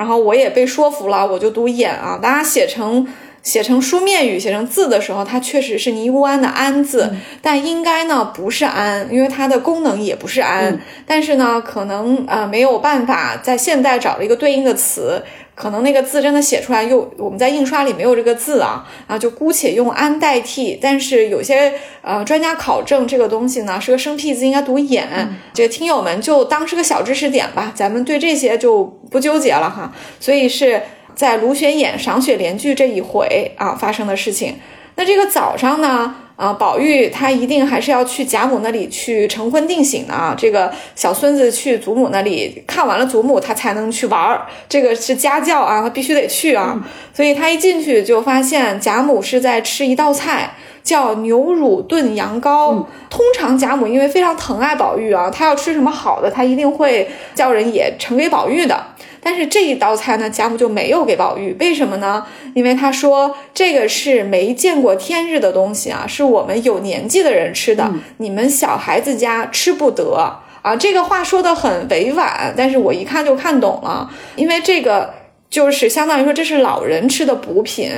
[0.00, 2.18] 然后我也被说服了，我就读眼啊。
[2.22, 3.06] 大家写成
[3.42, 10.80] 写成书面语、写成字的时候，它确实是尼姑庵的庵字，但应该呢不是庵，因为它的功能也不是庵。
[11.04, 15.22] 但是呢，可能呃没有办法在现代找了一个对应的词。
[15.60, 20.78] 可能那个字真的写出来又我们在印刷里没有这个字啊，啊就姑且用安代替。
[20.80, 25.06] 但是有些呃专家考证这个东西呢是个生僻字，应该读眼。
[25.52, 29.92] 这个听友们就当是个小知识点吧，咱们对这些就不纠结了哈。
[30.18, 30.80] 所以是
[31.14, 34.56] 在卢雪眼赏雪联句这一回啊发生的事情。
[34.96, 36.14] 那这个早上呢？
[36.40, 40.34] 啊，宝玉他一定还是要去贾母那里去成婚定省的啊。
[40.34, 44.46] 这个小孙子去祖母那里看完了祖母，他才能去玩儿。
[44.66, 46.82] 这个是家教啊，他必须得去啊。
[47.12, 52.86] 所以他一进去就发现贾母是在吃一道菜，叫牛乳炖羊羔。
[53.10, 58.82] 通常贾母因为非常疼爱宝玉啊，他要吃什么好的，他一定会叫人也盛给宝玉的。
[59.22, 62.26] 但是这一道菜呢，贾母就没有给宝玉，为什么呢？
[62.54, 70.14] 因为他说这个是没见过天日的东西啊，是我们有年纪的人吃的，你们小孩子家吃不得
[70.62, 70.76] 啊。
[70.76, 75.12] 这个话说的很委婉，但是我一看就看懂了，因为这个
[75.48, 77.90] 就是相当于说这是老人吃的补品。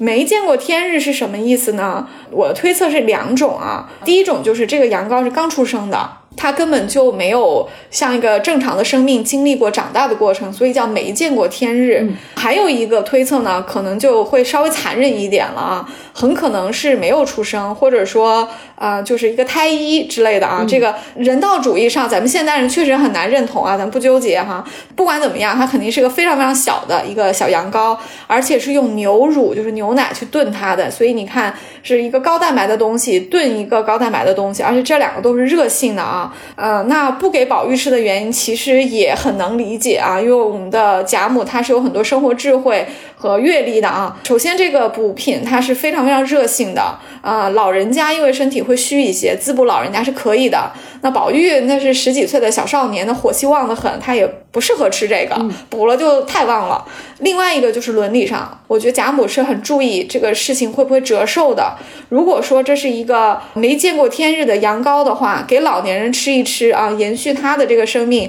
[0.00, 2.08] 没见过天日是什么意思呢？
[2.30, 6.08] 我的推测是两种啊，第一种就是这个羊羔是刚出生的。
[6.38, 12.08] 它根本就没有像一个正常的生命经历过长大的过程，所以叫没见过天日。
[12.36, 20.64] 还有一个推测呢，可能就会稍微残忍一点了啊，很可能是没有出生，或者说啊、呃就是一个胎医之类的啊。
[20.66, 24.64] 这个人道主义上，咱们现代人确实很难认同啊，咱不纠结哈。
[24.94, 27.96] 不管怎么样，它肯定是个非常非常小的一个小羊羔，
[28.28, 36.27] 而且是用牛乳，就是牛奶去炖它的，所以你看是一个高蛋白的东西炖一个高蛋白的东西，而且这两个都是热性的啊。
[36.56, 42.86] 呃，那不给宝玉吃的原因其实也很能理解啊，因为我们的贾母她是有很多生活智慧
[43.16, 44.16] 和阅历的啊。
[44.24, 50.70] 首先，这个补品它是非常非常热性的啊、老人家因为身体会虚一些，滋补老人家是可以的。
[51.00, 55.40] 那宝玉那是十几岁的小少年，那火气旺得很，他也不适合吃这个，
[55.70, 56.84] 补了就太旺了。
[57.20, 61.76] 另外一个就是伦理上，我觉得贾母是很注意这个事情会不会折寿的。
[62.08, 68.28] 如果说这是一个没见过天日的羊羔的话，给老年人吃一吃啊，延续他的这个生命。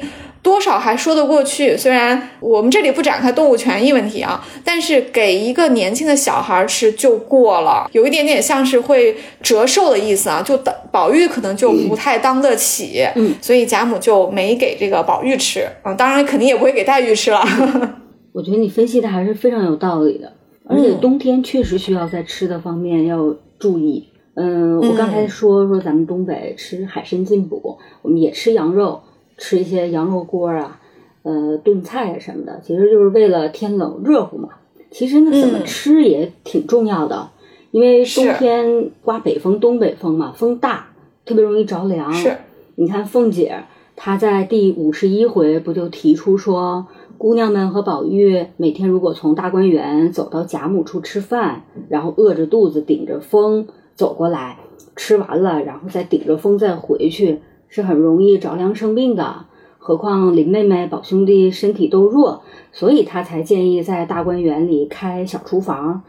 [0.50, 17.46] 多少还说得过去，虽然我们这里不展开动物权益问题啊，但是给一个年轻的小孩吃就过了，有一点点像是会折寿的意思啊，就当宝玉可能就不太当得起，嗯，所以贾母就没给这个宝玉吃啊，当然肯定也不会给黛玉吃了，
[18.34, 20.34] 我觉得你分析的还是非常有道理的。
[20.68, 24.08] 而且冬天确实需要在吃的方面要注意。
[24.36, 29.02] 嗯，我刚才说说咱们东北吃海参进补，我们也吃羊肉，
[29.40, 30.80] 吃一些羊肉锅啊，
[31.24, 34.50] 呃，炖菜啊什么的，其实就是为了天冷热乎嘛。
[34.92, 37.30] 其实呢，怎么吃也挺重要的，
[37.72, 40.90] 因为冬天刮北风、东北风嘛，风大，
[41.26, 42.14] 特别容易着凉。
[42.14, 42.38] 是，
[42.76, 43.64] 你看凤姐
[43.96, 46.88] 她在第五十一回不就提出说，
[47.18, 54.58] 姑娘们和宝玉每天如果从大观园走到贾母处吃饭，然后饿着肚子顶着风走过来，
[54.96, 57.40] 吃完了然后再顶着风再回去，
[57.70, 59.46] 是很容易着凉生病的。
[59.78, 62.44] 何况林妹妹、宝兄弟身体都弱，
[62.74, 66.04] 所以他才建议在大观园里开小厨房，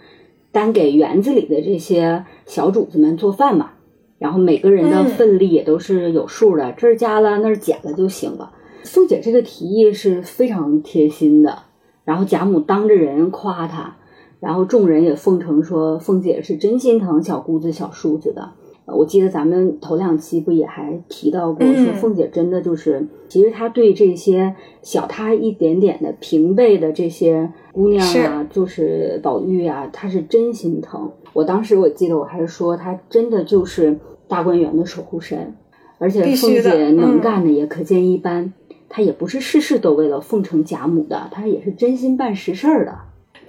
[0.51, 3.71] 单给园子里的这些小主子们做饭嘛。
[4.19, 8.53] 然后每个人的份力也都是有数的，这儿加了那儿减了就行了。
[8.83, 11.61] 凤姐这个提议是非常贴心的。
[12.05, 13.97] 然后贾母当着人夸她，
[14.41, 18.51] 然后众人也奉承说凤姐是真心疼小姑子、小叔子的。
[18.95, 31.13] 我记得咱们头两期不也还提到过，说凤姐真的就是，其实她对这些小她一点点的平辈的这些姑娘啊，就是宝玉啊，她是真心疼。
[31.33, 35.55] 我当时我记得我还说，她真的就是大观园的守护神，
[35.99, 38.53] 而且凤姐能干的也可见一斑。
[38.89, 42.99] 她也不是事事都为了奉承贾母的，她也是真心办实事儿的。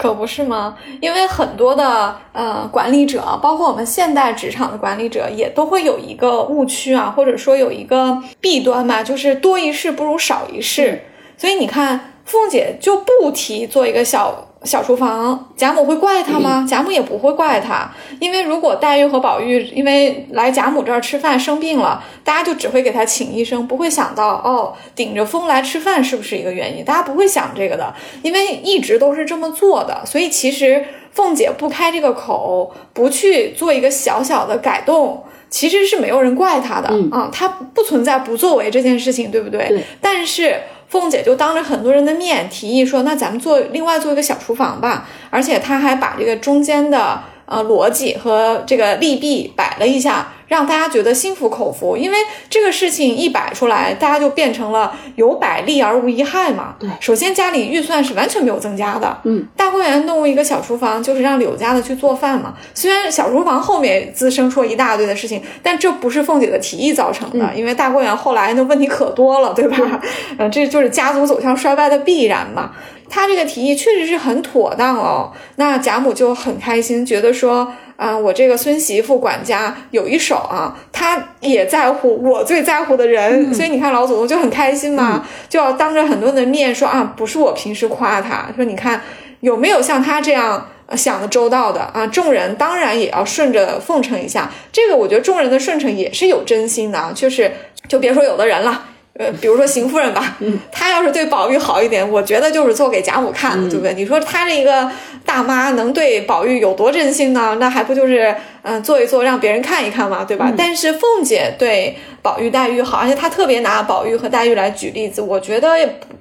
[0.01, 0.75] 可不是吗？
[0.99, 11.03] 因为很多的呃管理者，包括我们现代职场的管理者，也都会有一个误区啊，或者说有一个弊端吧，就是多一事不如少一事。
[11.37, 14.47] 所以你看，凤姐就不提做一个小。
[14.63, 16.65] 小厨房，贾母会怪他吗？
[16.69, 17.89] 贾母也不会怪他，
[18.19, 26.85] 因为如果黛玉和宝玉因为来贾母这儿吃饭生病了，大家就只会给他请医生，不会想到哦，顶着风来吃饭是不是一个原因？
[26.85, 27.91] 大家不会想这个的，
[28.21, 30.03] 因为一直都是这么做的。
[30.05, 39.67] 所以其实凤姐不开这个口，不去做一个小小的改动，其实是没有人怪她的啊，她不存在不作为这件事情，对不对？
[39.69, 39.83] 对。
[39.99, 40.61] 但是。
[40.91, 50.33] 凤姐就当着很多人的面提议说：“那咱们做另外做一个小厨房吧。”而且她还把这个中间的呃逻辑和这个利弊摆了一下。
[50.51, 52.17] 让大家觉得心服口服，因为
[52.49, 56.75] 这个事情一摆出来，大家就变成了有百利而无一害嘛。
[56.77, 59.17] 对，首先家里预算是完全没有增加的。
[59.23, 62.53] 嗯，大观园弄一个小厨房，就是让柳家的去做饭嘛。
[62.73, 70.01] 虽然小厨房后面滋生出一大堆的事情，但这不是凤姐的提议造成的，因为大观园后来那问题可多了，对吧？
[70.37, 72.71] 嗯，这就是家族走向衰败的必然嘛。
[73.09, 75.31] 他这个提议确实是很妥当哦。
[75.55, 77.71] 那贾母就很开心，觉得说。
[78.01, 89.03] 啊，我这个孙媳妇管家有一手啊，她也在乎我最在乎的人，所以你看老祖宗就很开心嘛，就要当着很多人的面说啊，不是我平时夸他，说你看
[89.41, 92.07] 有没有像他这样想的周到的啊？
[92.07, 97.51] 众人当然也要顺着奉承一下，这个我觉得众人的顺承也是有真心的啊，就是
[97.87, 98.85] 就别说有的人了。
[99.21, 100.35] 呃，比如说邢夫人吧，
[100.71, 103.93] 她要是对宝玉好一点，我觉得就是做给贾母看的，对不对？
[103.93, 104.89] 你说她这一个
[105.23, 107.57] 大妈能对宝玉有多真心呢？
[107.59, 110.51] 那还不就是嗯做一做让别人看一看嘛，对吧？
[110.57, 115.69] 但是凤姐对宝玉、黛玉好，而且她特别拿宝玉和黛玉来举例子，我觉得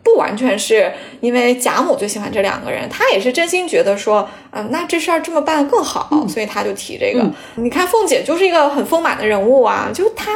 [0.05, 0.93] 不完全是
[1.23, 7.25] 因为贾母最喜欢这两个人，她也是真心觉得说，嗯，那这事儿这么办更好，所以她就提这个。
[7.55, 10.33] 你看凤姐就是一个很丰满的人物啊，就她。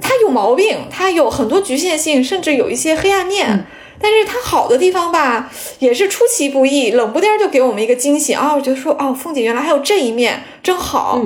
[0.00, 3.66] 他有毛病，他有很多局限性，甚至有一些黑暗面。
[3.98, 8.54] 但是他好的地方吧，也是出其不意，冷不丁就给我们一个惊喜啊！
[8.54, 11.18] 我觉得说，哦，凤姐原来还有这一面，真好。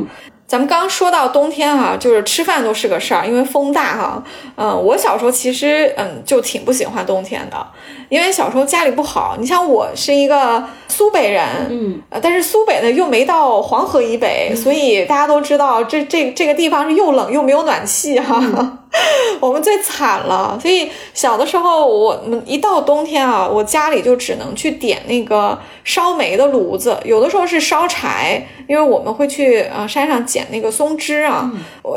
[0.50, 4.20] 咱们刚说到冬天哈，就是吃饭都是个事儿，因为风大哈。
[4.56, 7.66] 嗯，我小时候其实嗯就挺不喜欢冬天的，
[8.08, 9.36] 因为小时候家里不好。
[9.38, 18.42] 你像我是一个苏北人，嗯，但是苏北呢又没到黄河以北，所以大家都知道这这这个地方是又冷又没有暖气哈。
[19.38, 31.50] 我们最惨了，所以小的时候我们一到冬天啊，我家里就只能去点那个烧煤的炉子，有的时候是烧柴，因为我们会去呃山上捡那个松枝啊。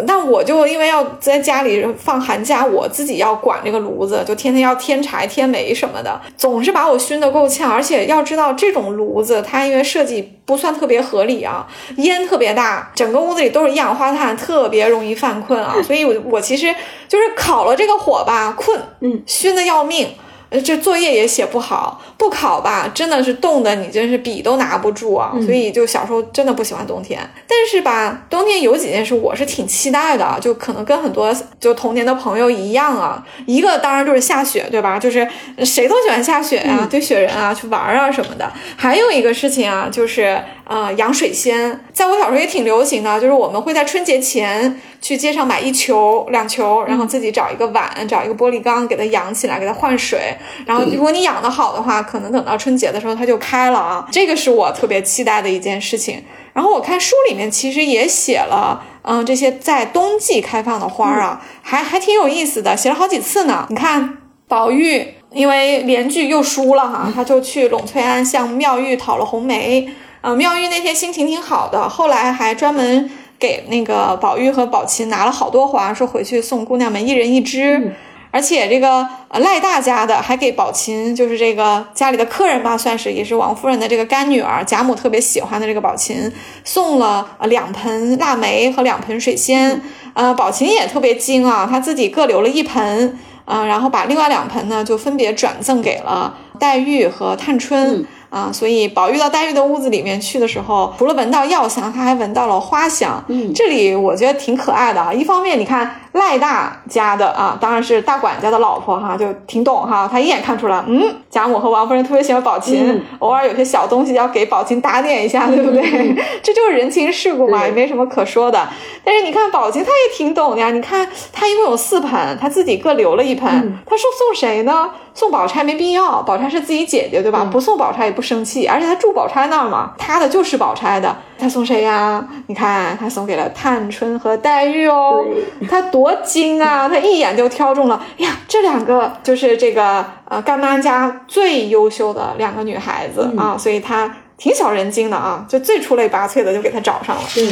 [0.06, 7.72] 那我就因为要在家里放寒假，我自己要管这个炉子，就天天要添柴添煤什么的，总是把我熏得够呛。
[7.72, 11.68] 而且要知道这种炉子，它因为设计不算特别合理啊，
[11.98, 15.76] 烟特别大，整个屋子里都是一氧化碳，特别容易犯困啊。
[15.84, 16.74] 所以我我其实。
[17.06, 20.08] 就是烤了这个火吧，困，嗯，熏得要命。
[20.54, 25.34] 呃，这作业也写不好，不考吧，真的是冻的你真是笔都拿不住啊。
[25.44, 27.20] 所以就小时候真的不喜欢冬天。
[27.48, 33.26] 但是吧，冬天有几件事我是挺期待的，就可能跟很多就童年的朋友一样啊。
[33.48, 35.00] 一个当然就是下雪，对吧？
[35.00, 35.28] 就是
[35.66, 38.48] 谁都喜欢下雪呀，堆雪人啊，去玩啊什么的。
[38.78, 50.34] 还有一个事情啊，就是呃养水仙，在我小时候也挺流行的，就是我们会在春节前去街上买一球两球，然后自己找一个碗，找一个玻璃缸给它养起来，给它换水。
[50.66, 54.08] 然后，如果你养的好的话，可能等到春节的时候它就开了啊。
[54.14, 56.24] 这个是我特别期待的一件事情。
[56.54, 63.68] 然后我看书里面其实也写了，嗯，这些在冬季开放的花啊，还还挺有意思的，写了好几次呢。
[63.70, 69.90] 你看，宝玉因为连句又输了哈，他就去栊翠庵向妙玉讨了红梅。
[70.22, 73.12] 嗯，妙玉那天心情挺好的，后来还专门
[73.44, 77.94] 给那个宝玉和宝琴拿了好多花，说回去送姑娘们一人一支。
[78.32, 86.32] 而且这个呃赖大家的还给宝琴，就是这个家里的客人吧，算是也是王夫人的这个干女儿，贾母特别喜欢的这个宝琴，
[86.64, 89.82] 送了呃两盆腊梅和两盆水仙。
[90.14, 98.06] 呃，宝琴也特别精啊，她自己各留了一盆，啊，然后把另外两盆呢就分别转赠给了黛玉和探春。
[98.34, 103.24] 啊，所以宝玉到黛玉的屋子里面去的时候，除了闻到药香，他还闻到了花香。
[103.28, 105.14] 嗯，这里我觉得挺可爱的啊。
[105.14, 110.10] 一方面，你看赖大家的啊，当然是大管家的老婆哈，就挺懂哈。
[110.12, 116.16] 他一眼看出来，嗯，贾母和王夫人特别喜欢宝琴，偶尔有些小东西要给宝琴打点一下，对不对？
[116.42, 118.68] 这就是人情世故嘛，也没什么可说的。
[119.06, 120.72] 但是你看宝琴，她也挺懂的呀。
[120.72, 123.50] 你看她一共有四盆，她自己各留了一盆，
[123.86, 124.90] 她说送谁呢？
[125.16, 127.48] 送宝钗没必要，宝钗是自己姐姐，对吧？
[127.52, 132.28] 不送宝钗也不生气，而且他住宝钗那儿嘛，他的就是宝钗的，他送谁呀？
[132.48, 135.24] 你看，他送给了探春和黛玉哦，
[135.70, 136.88] 他多精啊！
[136.88, 147.22] 他一眼就挑中了，呀，这两个就是这个呃干妈家最优秀的两个女孩子啊，所以他挺小人精的啊，就最出类拔萃的就给他找上了。
[147.36, 147.46] 对，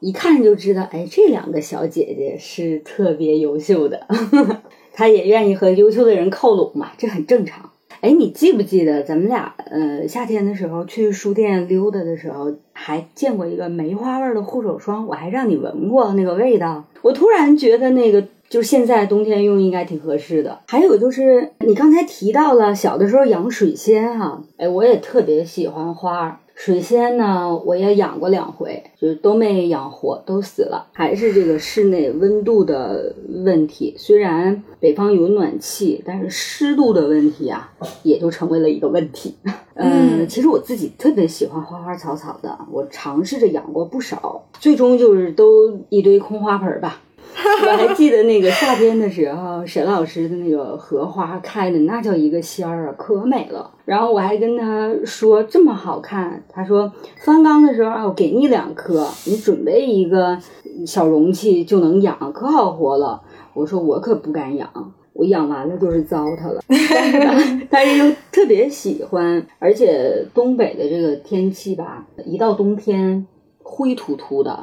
[0.00, 4.06] 一看就知道，哎，这两个小姐姐是特别优秀的。
[4.92, 7.70] 他也愿意和优秀的人靠拢嘛，这很正常。
[8.00, 15.06] 哎，你记不记得咱们俩呃夏天的时候去书店溜达的时候，还见过一个梅花味的护手霜？
[15.06, 16.84] 我还让你闻过那个味道。
[17.02, 20.60] 我突然觉得那个就现在冬天用应该挺合适的。
[20.66, 26.38] 还有就是你刚才提到了小的时候养水仙哈，哎，我也特别喜欢花儿。
[26.62, 30.88] 水仙呢，我也养过两回，就是都没养活，都死了。
[30.92, 33.14] 还是这个室内温度的
[33.46, 39.36] 问题，虽然北方有暖气，但是湿度的问题啊，也就成为了一个问题。
[39.72, 47.00] 嗯，其实我自己特别喜欢花花草草的，我尝试着养过不少，最终就是都一堆空花盆吧。
[47.66, 53.70] 我还记得那个夏天的时候，沈老师的那个荷花开的那叫一个仙儿啊，可美了。
[53.84, 56.92] 然后我还跟他说这么好看，他说
[57.24, 60.38] 翻缸的时候啊，我给你两颗，你准备一个
[60.86, 63.22] 小容器就能养，可好活了。
[63.52, 66.62] 我说我可不敢养，我养完了就是糟蹋了。
[66.68, 73.26] 但是但是又特别喜欢，而且东北的这个天气吧，一到冬天
[73.62, 74.58] 灰秃秃的。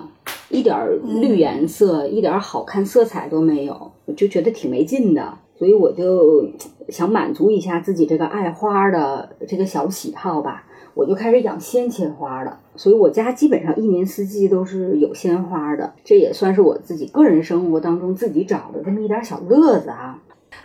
[0.49, 0.75] 一点
[1.21, 6.47] 绿颜色，一点好看色彩都没有，我就觉得挺没劲的，所以我就
[6.89, 12.59] 想满足一下自己这个爱花的这个小喜好吧，我就开始养鲜切花了。
[12.77, 20.17] 所以我家基本上一年四季都是有鲜花的，这也算是我自己个人生活当中自己找的这么一点小乐子啊。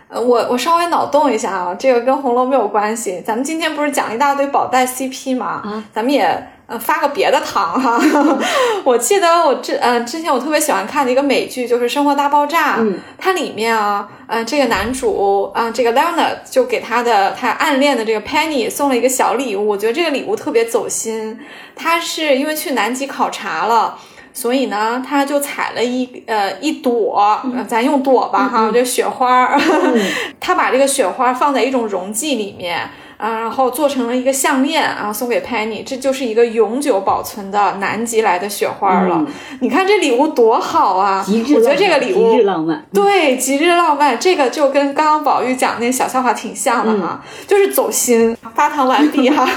[0.07, 5.45] 呃，我我稍微脑洞一下啊，这个跟红楼没有关系，咱们今天不是讲一大堆宝黛 CP 吗？
[5.45, 6.47] 啊，咱们也。
[6.65, 7.99] 呃，发个别的糖哈，
[8.85, 21.37] 我记得我之呃之前我特别喜欢看的一个美剧就是《生活大爆炸》，嗯，它里面啊，呃，这个男主啊，这个 Leonard 就给他的他暗恋的这个 Penny 送了一个小礼物，我觉得这个礼物特别走心。
[21.75, 23.97] 他是因为去南极考察了，
[24.33, 29.59] 所以呢，他就采了一呃一朵，咱用朵吧哈，这雪花，
[30.39, 32.89] 他把这个雪花放在一种溶剂里面。
[33.23, 39.25] 啊，然后做成了一个项链啊，送给 Penny，这就是一个永久保存的南极来的雪花了。
[39.61, 41.25] 你看这礼物多好啊！
[41.25, 42.85] 我觉得这个礼物极致浪漫。
[42.93, 48.35] 对，极致浪漫，这个就跟刚刚宝玉讲那小笑话挺像的哈，就是走心。
[48.53, 49.47] 发糖完毕哈，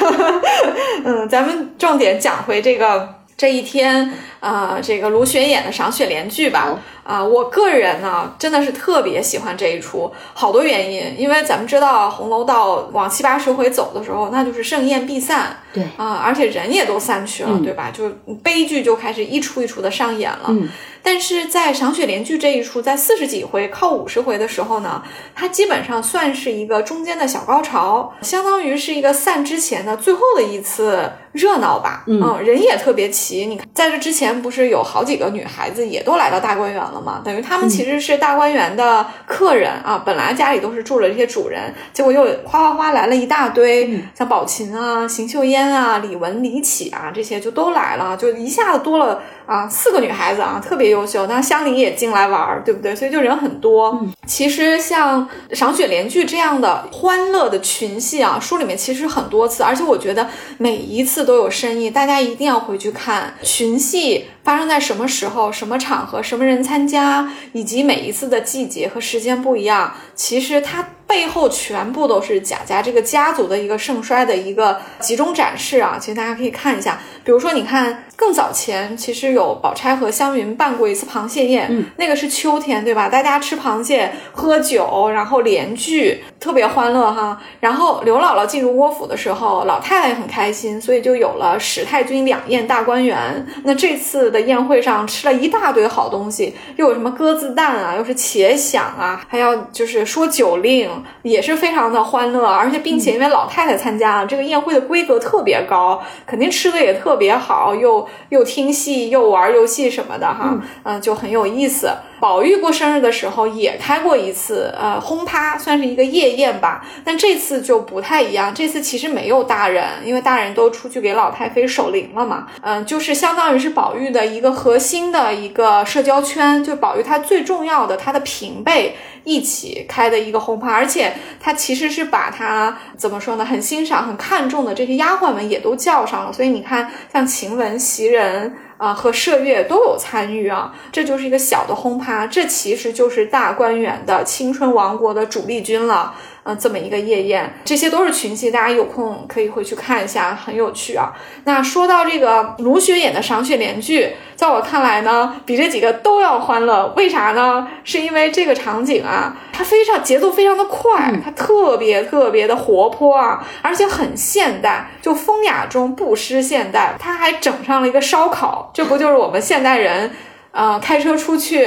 [1.05, 4.13] 嗯，咱们重点讲回这个这一天
[4.47, 6.79] 啊，这个卢旋演的赏雪联剧吧。
[7.03, 11.15] 啊，我个人呢，真的是特别喜欢这一出，好多原因。
[11.17, 17.93] 因为咱们知道红楼到往七八十回走的时候，那就是盛宴必散，对啊，而且人也都散去了，对吧？
[17.93, 18.11] 就
[18.43, 20.53] 悲剧就开始一出一出的上演了。
[21.01, 25.01] 但是在赏雪联句这一出，在四十几回靠五十回的时候呢，
[25.37, 32.03] 它基本上算是一个中间的小高潮，相当于是一个散之前的最后的一次热闹吧。
[32.09, 33.47] 嗯，人也特别齐。
[33.47, 37.21] 你看，在这之前不是有好几个女孩子也都来到大观园了吗？
[37.25, 49.23] 等于他们其实是大观园的客人啊，本来家里都是住了这些主人，结果又哗哗哗来了一大堆，像宝琴啊、邢岫烟啊、李文、李启啊这些就都来了，就一下子多了。
[49.47, 51.25] 啊，四个女孩子啊，特别优秀。
[51.29, 52.97] 那香菱也进来玩儿，对不对？
[52.97, 54.05] 所以就人很多。
[54.27, 60.27] 其实像赏雪联句这样的欢乐的群戏啊，书里面其实很多次，而且我觉得
[60.59, 69.95] 每一次都有深意，大家一定要回去看群戏发生在什么时候、什么场合、什么人参加，以及每一次的季节和时间不一样。
[70.15, 70.89] 其实它。
[71.07, 75.97] 背后全部都是贾家这个家族的一个盛衰的一个集中展示啊！
[76.01, 83.09] 其实大家可以看一下，比如说，你看更早前，其实有宝钗和湘云办过一次螃蟹宴，嗯，那个是秋天，对吧？
[83.09, 87.41] 大家吃螃蟹、喝酒，然后联句，特别欢乐哈。
[87.61, 93.47] 然后刘姥姥进入窝府的时候，老太太也很开心，所以就有了史太君两宴大观园。
[93.63, 100.96] 那这次的宴会上吃了一大堆好东西，又有什么鸽子蛋啊，又是且响啊，还要就是说酒令。
[101.23, 111.91] 也是非常的欢乐，而且并且因为老太太参加了这个宴会的规格特别高，肯定吃的也特别好，又又听戏又玩游戏什么的哈，嗯，就很有意思。
[112.19, 138.57] 宝玉过生日的时候也开过一次，呃，轰趴算是一个夜宴吧，但这次就不太一样，这次其实没有大人，因为大人都出去给老太妃守灵了嘛，嗯，就是相当于是宝玉的一个核心的一个社交圈，就宝玉他最重要的他的平辈一起开的一个轰趴，而且他其实是把他怎么说呢，很欣赏、很看重的这些丫鬟们也都叫上了，所以你看，像晴雯、袭人。
[138.79, 146.15] 啊，和麝月都有参与啊，这就是一个小的轰趴，这其实就是大观园的青春王国的主力军了。
[146.49, 151.13] 嗯，这么一个夜宴，这些都是群戏，大家有空可以回去看一下，很有趣啊。
[151.43, 156.87] 那说到这个卢雪演的赏雪联句，在我看来呢，比这几个都要欢乐。
[156.97, 157.67] 为啥呢？
[157.83, 166.95] 是因为这个场景啊，它非常节奏非常的快，它特别特别的活泼啊，而且很现代，就风雅中不失现代。
[166.97, 170.13] 它还整上了一个烧烤，这不就是我们现代人，
[170.53, 171.67] 呃，开车出去。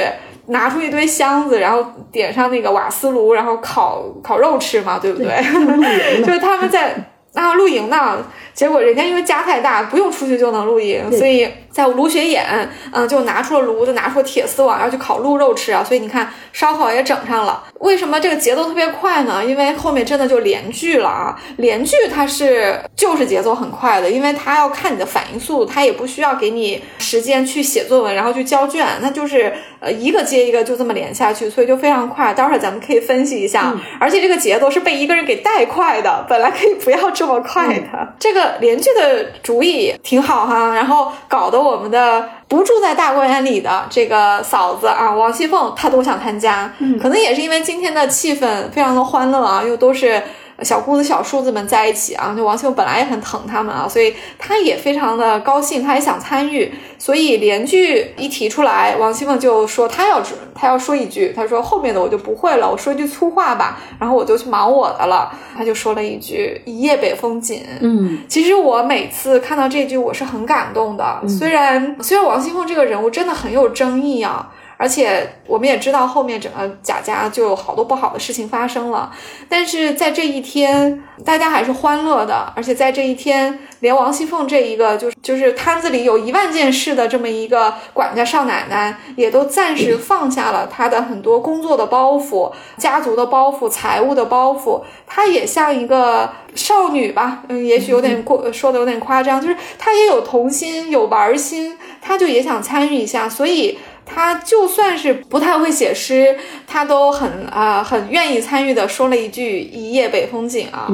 [0.49, 6.23] 拿出一堆箱子，然后点上那个瓦斯炉，然后烤烤肉吃嘛，对不对？
[6.23, 6.93] 就是他们在
[7.33, 8.17] 啊露营呢，
[8.53, 11.47] 结果人家因为家太大，不用出去就能露营，所以。
[11.71, 12.45] 在卢雪演，
[12.91, 15.83] 嗯，就拿出了炉子，拿出了铁丝网，要去烤鹿肉吃啊。
[15.83, 17.63] 所以你看，烧烤也整上了。
[17.79, 19.43] 为什么这个节奏特别快呢？
[19.45, 21.35] 因为后面真的就连剧了啊！
[21.57, 32.33] 连剧它是就是节奏很快的，因为它要看你的反应速度，它也不需要给你时间去写作文，然后去交卷，那就是呃一个接一个就这么连下去，所以就非常快。
[32.33, 38.13] 待会儿咱们可以分析一下，而且这个节奏是被一个人给带快的，本来可以不要这么快的。
[38.19, 41.69] 这个连剧的主意挺好哈，然后搞得我。
[41.71, 50.21] 我们的不住在大观园里的这个嫂子啊，王熙凤，她都想参加，可能也是因为今天的气氛非常的欢乐啊，又都是。
[50.63, 56.71] 小姑子、小叔子们在一起啊，就王熙凤本来也很疼他们啊，所以她也非常的高兴，她也想参与。
[56.97, 60.21] 所以连句一提出来，王熙凤就说她要
[60.53, 65.31] 她要说一句，她说后面的我就不会了，我说一句粗话吧，然后我就去忙我的了。
[65.57, 67.65] 她就说了一句“一夜北风紧”。
[67.79, 71.21] 嗯，其实我每次看到这句，我是很感动的。
[71.27, 74.49] 虽然虽然王熙凤这个人物真的很有争议啊。
[74.81, 79.11] 而且我们也知道后面整个贾家就有好多不好的事情发生了，
[79.49, 82.53] 但是在这一天，大家还是欢乐的。
[82.55, 94.81] 而且在这一天，连王熙凤这一个就是就是摊子里有一万件事的这么一个管家少奶奶，也都暂时放下了她的很多工作的包袱、家族的包袱、财务的包袱。
[95.05, 103.77] 她也像一个少女吧，嗯，也许有点过说的有点夸张，就是她也有童心、有玩心，她就也想参与一下，所以。
[104.13, 106.35] 他就算是不太会写诗，
[106.67, 110.89] 他都很啊很愿意参与的说了一句“一夜北风紧”啊，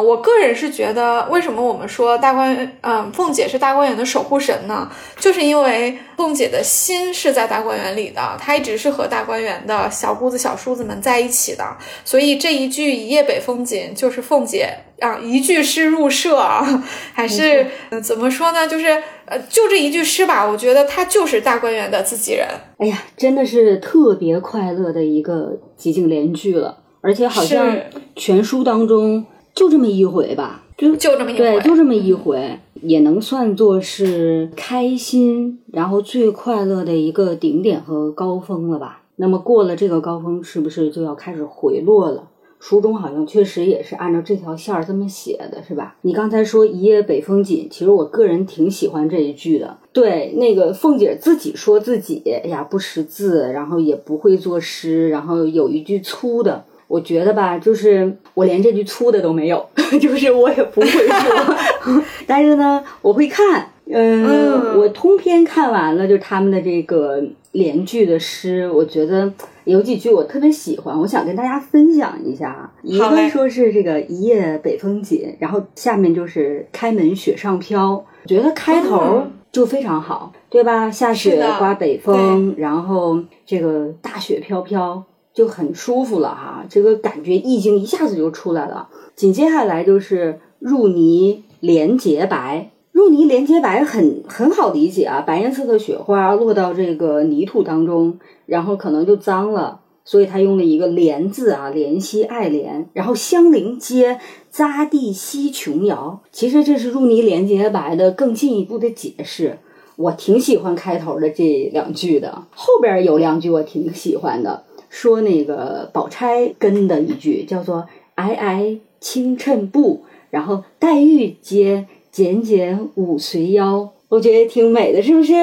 [0.00, 4.90] 我个人是觉得，为什么我们说大观，嗯，凤姐是大观园的守护神呢？
[5.18, 11.64] 就是因为凤姐的心是在大观园里的，她一直是和大观园的小姑子、小叔子们在一起的，
[12.04, 14.68] 所以这一句“一夜北风紧”就是凤姐。
[15.00, 16.64] 啊，一句诗入社啊，
[17.12, 17.66] 还是
[18.02, 18.66] 怎么说呢？
[18.66, 18.86] 就是
[19.26, 22.46] 呃，就这一句诗吧，我觉得她就是大观园的自己人。
[22.78, 27.76] 哎呀，真的是特别快乐的一个集景联句了，而且好像
[28.14, 39.02] 全书当中就这么一回吧，就就这么一回对，就这么一回，也能算作是开心，然后最快乐的一个顶点和高峰了吧。
[39.16, 42.30] 那么过了这个高峰，是不是就要开始回落了？
[42.58, 45.96] 书中好像确实也是按照这条线儿这么写的，是吧？
[46.00, 49.76] 你刚才说“一夜北风紧”，其实我个人挺喜欢这一句的。
[49.92, 59.64] 对，那个凤姐自己说自己哎呀不识字，然后也不会作诗，然后有一句粗的，我觉得吧，就是我连这句粗的都没有，
[60.00, 63.68] 就是我也不会说， 但是呢，我会看。
[63.86, 67.22] 嗯，嗯我通篇看完了，就是他们的这个
[67.52, 69.30] 连句的诗，我觉得
[69.64, 72.72] 有几句我特别喜欢，我想跟大家分享一下啊。
[72.82, 80.90] 一个说是这个一夜北风紧，然后下面就是开门雪上飘，我觉得开头嗯就非常好，对吧？
[80.90, 85.04] 下雪刮北风，然后这个大雪飘飘。
[85.34, 88.88] 就很舒服了哈，这个感觉意境一下子就出来了。
[89.16, 104.20] 紧接下来就是入泥连洁白，入泥连洁白很很好理解啊，白颜色的雪花落到这个泥土当中，然后可能就脏了，所以他用了一个怜字啊，怜惜爱怜，然后香菱接
[104.52, 109.58] 匝地西琼瑶，其实这是入泥连洁白的更进一步的解释。
[109.96, 114.64] 我挺喜欢开头的这两句的，后边有两句我挺喜欢的。
[114.94, 125.34] 说那个宝钗跟的一句叫做“皑皑轻衬布”，然后黛玉接“剪剪舞随腰”，我觉得挺美的，是不是？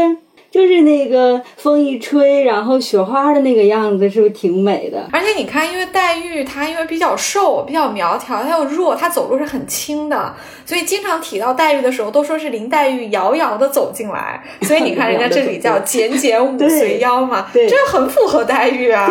[0.52, 5.08] 就是那个风一吹，然后雪花的那个样子，是不是挺美的？
[5.14, 10.36] 而且你看，因为黛玉她因为比较瘦，比较苗条，她又弱，她走路是很轻的，
[10.66, 14.44] 所以经常提到黛玉的时候，都说是林黛玉遥遥的走进来。
[14.64, 19.10] 所以你看，人家这里叫“剪剪舞随腰”嘛，对这很符合黛玉啊。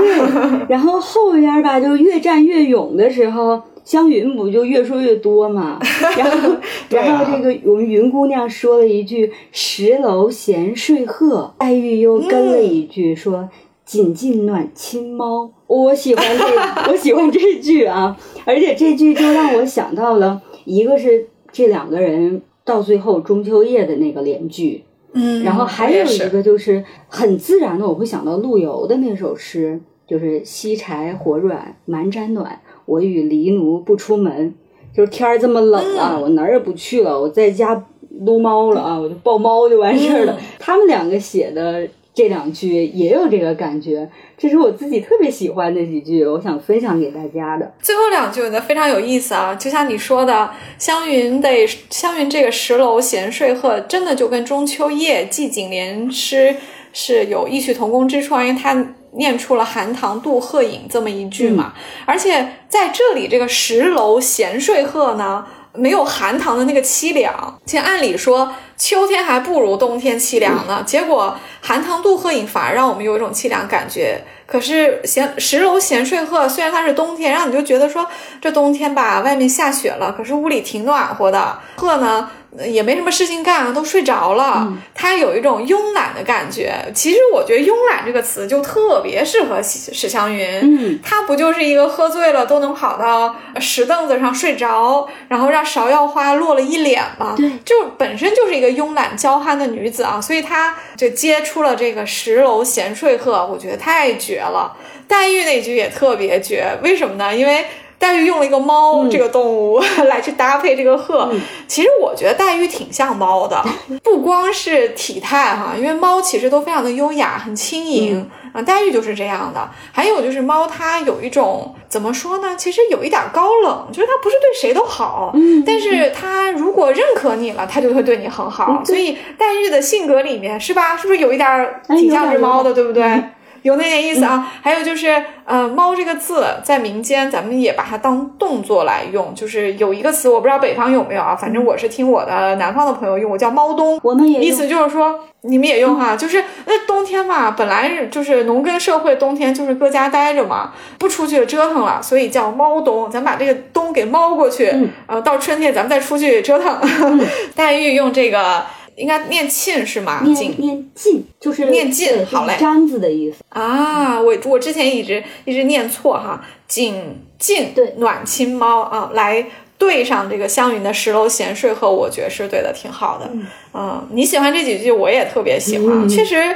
[0.69, 5.81] 然后后边吧，就越战越勇的时候，湘云不就越说越多嘛？
[6.17, 6.61] 然后，啊
[6.91, 13.49] 然后这个我们云姑娘说了一句“石楼闲睡鹤”，黛玉又跟了一句说
[13.85, 15.51] “紧紧暖亲猫”。
[15.67, 16.45] 我喜欢这，
[16.89, 18.17] 我喜欢这句啊！
[18.45, 24.85] 而且这句就让我想到了，一个是这两个人到最后中秋夜的那个联句，
[25.15, 34.55] 嗯然后还有一个就是很自然的，我会想到陆游的那首诗，就是“西柴火软蛮毡暖，我与狸奴不出门”。
[34.93, 37.87] 就是天儿这么冷啊，我哪儿也不去了，我在家
[38.23, 40.37] 撸猫了啊，我就抱猫就完事儿了。
[40.59, 47.73] 他们两个写的这两句也有这个感觉，这是我自己特别喜欢的几句，我想分享给大家的。
[47.81, 56.57] 最后两句我觉得非常有意思啊，就像你说的，湘云得湘云这个十楼闲睡鹤，真的就跟中秋夜寄景联诗
[56.93, 61.73] 是有异曲同工之处啊，因为它念出了寒塘渡鹤影这么一句嘛，
[62.07, 65.47] 而且在这里这个十楼闲睡鹤呢。
[65.73, 70.83] 没有寒塘的那个凄凉，其实按理说秋天还不如冬天凄凉呢。
[70.85, 74.21] 结果寒塘渡鹤影反而让我们有一种凄凉感觉。
[74.49, 78.05] 可是闲十楼闲睡鹤，虽然它是冬天，让你就觉得说
[78.41, 81.61] 这冬天吧，外面下雪了，可是屋里挺暖和的。
[81.77, 86.75] 鹤呢呃也没什么事情干，都睡着了，她有一种慵懒的感觉。
[86.95, 90.47] 其实我觉得“慵懒”这个词就特别适合史史湘云。
[90.63, 97.35] 嗯，她不就是一个喝醉了都能跑到石凳子上睡着，然后让芍药花落了一脸吗？
[97.37, 104.77] 对，就本身就是一个慵懒娇憨的女子啊，所以她就接出了这个十楼闲睡鹤，我觉得太绝了。
[105.07, 107.35] 黛玉那句也特别绝，为什么呢？
[107.35, 107.65] 因为
[108.01, 109.79] 黛玉用了一个猫、这个动物
[110.09, 111.31] 来去搭配这个鹤，
[111.69, 113.63] 其实我觉得黛玉挺像猫的，
[114.03, 118.29] 不光是体态哈，因为猫其实都非常的优雅，很轻盈。
[118.53, 119.71] 啊，黛玉就是这样的。
[119.93, 122.57] 还有就是猫，它有一种怎么说呢？
[122.57, 128.79] 其实有一点高冷，就是它不是对谁都好，嗯但是它如果认可你了，它就会对你很好。
[128.81, 130.97] 嗯所以黛玉的性格里面是吧？
[130.97, 133.05] 是不是有一点挺像只猫的，对不对？
[133.05, 133.31] 嗯
[133.63, 134.53] 有那点意思啊。
[134.63, 143.99] 还有就是，呃，猫这个字在民间咱们也把它当动作来用，就是有一个词我不知道北方有没有啊，反正我是听我的南方的朋友用，我叫猫冬。
[144.03, 153.11] 我们也意思就是说，你们也用哈，就是那冬天嘛，本来就是农耕社会，冬天就是搁家待着嘛，不出去折腾了，所以叫猫冬。
[153.11, 156.81] 咱把这个冬给猫过去，嗯呃，到春天咱们再出去折腾。
[157.55, 158.65] 黛玉用这个
[159.01, 160.21] 应该念沁是吗？
[160.23, 163.39] 念锦念沁，就是念沁好嘞就是簪子的意思。
[163.49, 169.47] 啊，我我之前一直一直念错哈，锦沁对暖亲猫啊，来
[169.79, 173.31] 对上这个湘云的十楼闲睡鹤，我觉得是对的挺好的。
[173.73, 176.55] 嗯、你喜欢这几句，我也特别喜欢，嗯确实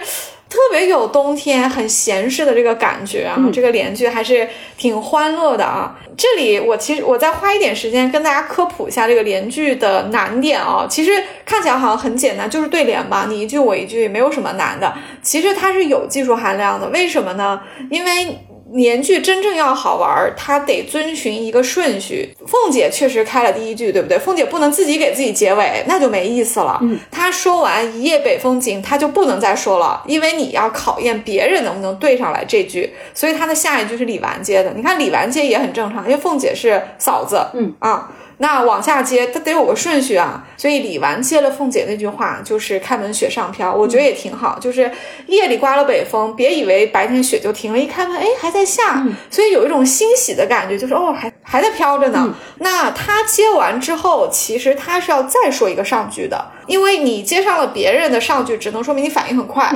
[0.49, 3.37] 特别有冬天很闲适的这个感觉啊。
[3.53, 5.99] 这个连句还是挺欢乐的啊。
[6.17, 10.87] 这里我其实我再花一点时间跟大家科普一下这个连句的难点啊。
[10.89, 11.11] 其实
[11.45, 14.93] 看起来好像很简单，就是对联吧，你一句我一句，没有什么难的。
[15.23, 17.61] 其实它是有技术含量的，为什么呢？
[17.91, 18.39] 因为。
[18.73, 22.35] 连句真正要好玩，它得遵循一个顺序。
[22.47, 24.19] 凤姐确实开了第一句，对不对？
[24.19, 26.79] 凤姐不能自己给自己结尾，那就没意思了。
[26.83, 32.93] 嗯，她说完“一夜北风紧”，她就不能再说了，因为你要考验别人能不能对上来这句。
[33.13, 34.73] 所以她的下一句是李纨接的。
[34.75, 37.47] 你看李纨接也很正常，因为凤姐是嫂子。
[37.55, 38.11] 嗯啊。
[38.39, 40.45] 那往下接，它得有个顺序啊。
[40.57, 44.59] 所以李纨接了凤姐那句话，就是“开门雪上飘”，我觉得也挺好。
[44.59, 44.91] 就是
[45.27, 52.35] 夜里刮了北风，别以为白天雪就停了，一开门，哎，还在下，所以有一种欣喜的感觉，就是哦，还还在飘着呢。
[52.59, 59.73] 那他接完之后，其实他是要再说一个上句的，因为你接上了别人的上句，只能说明你反应很快。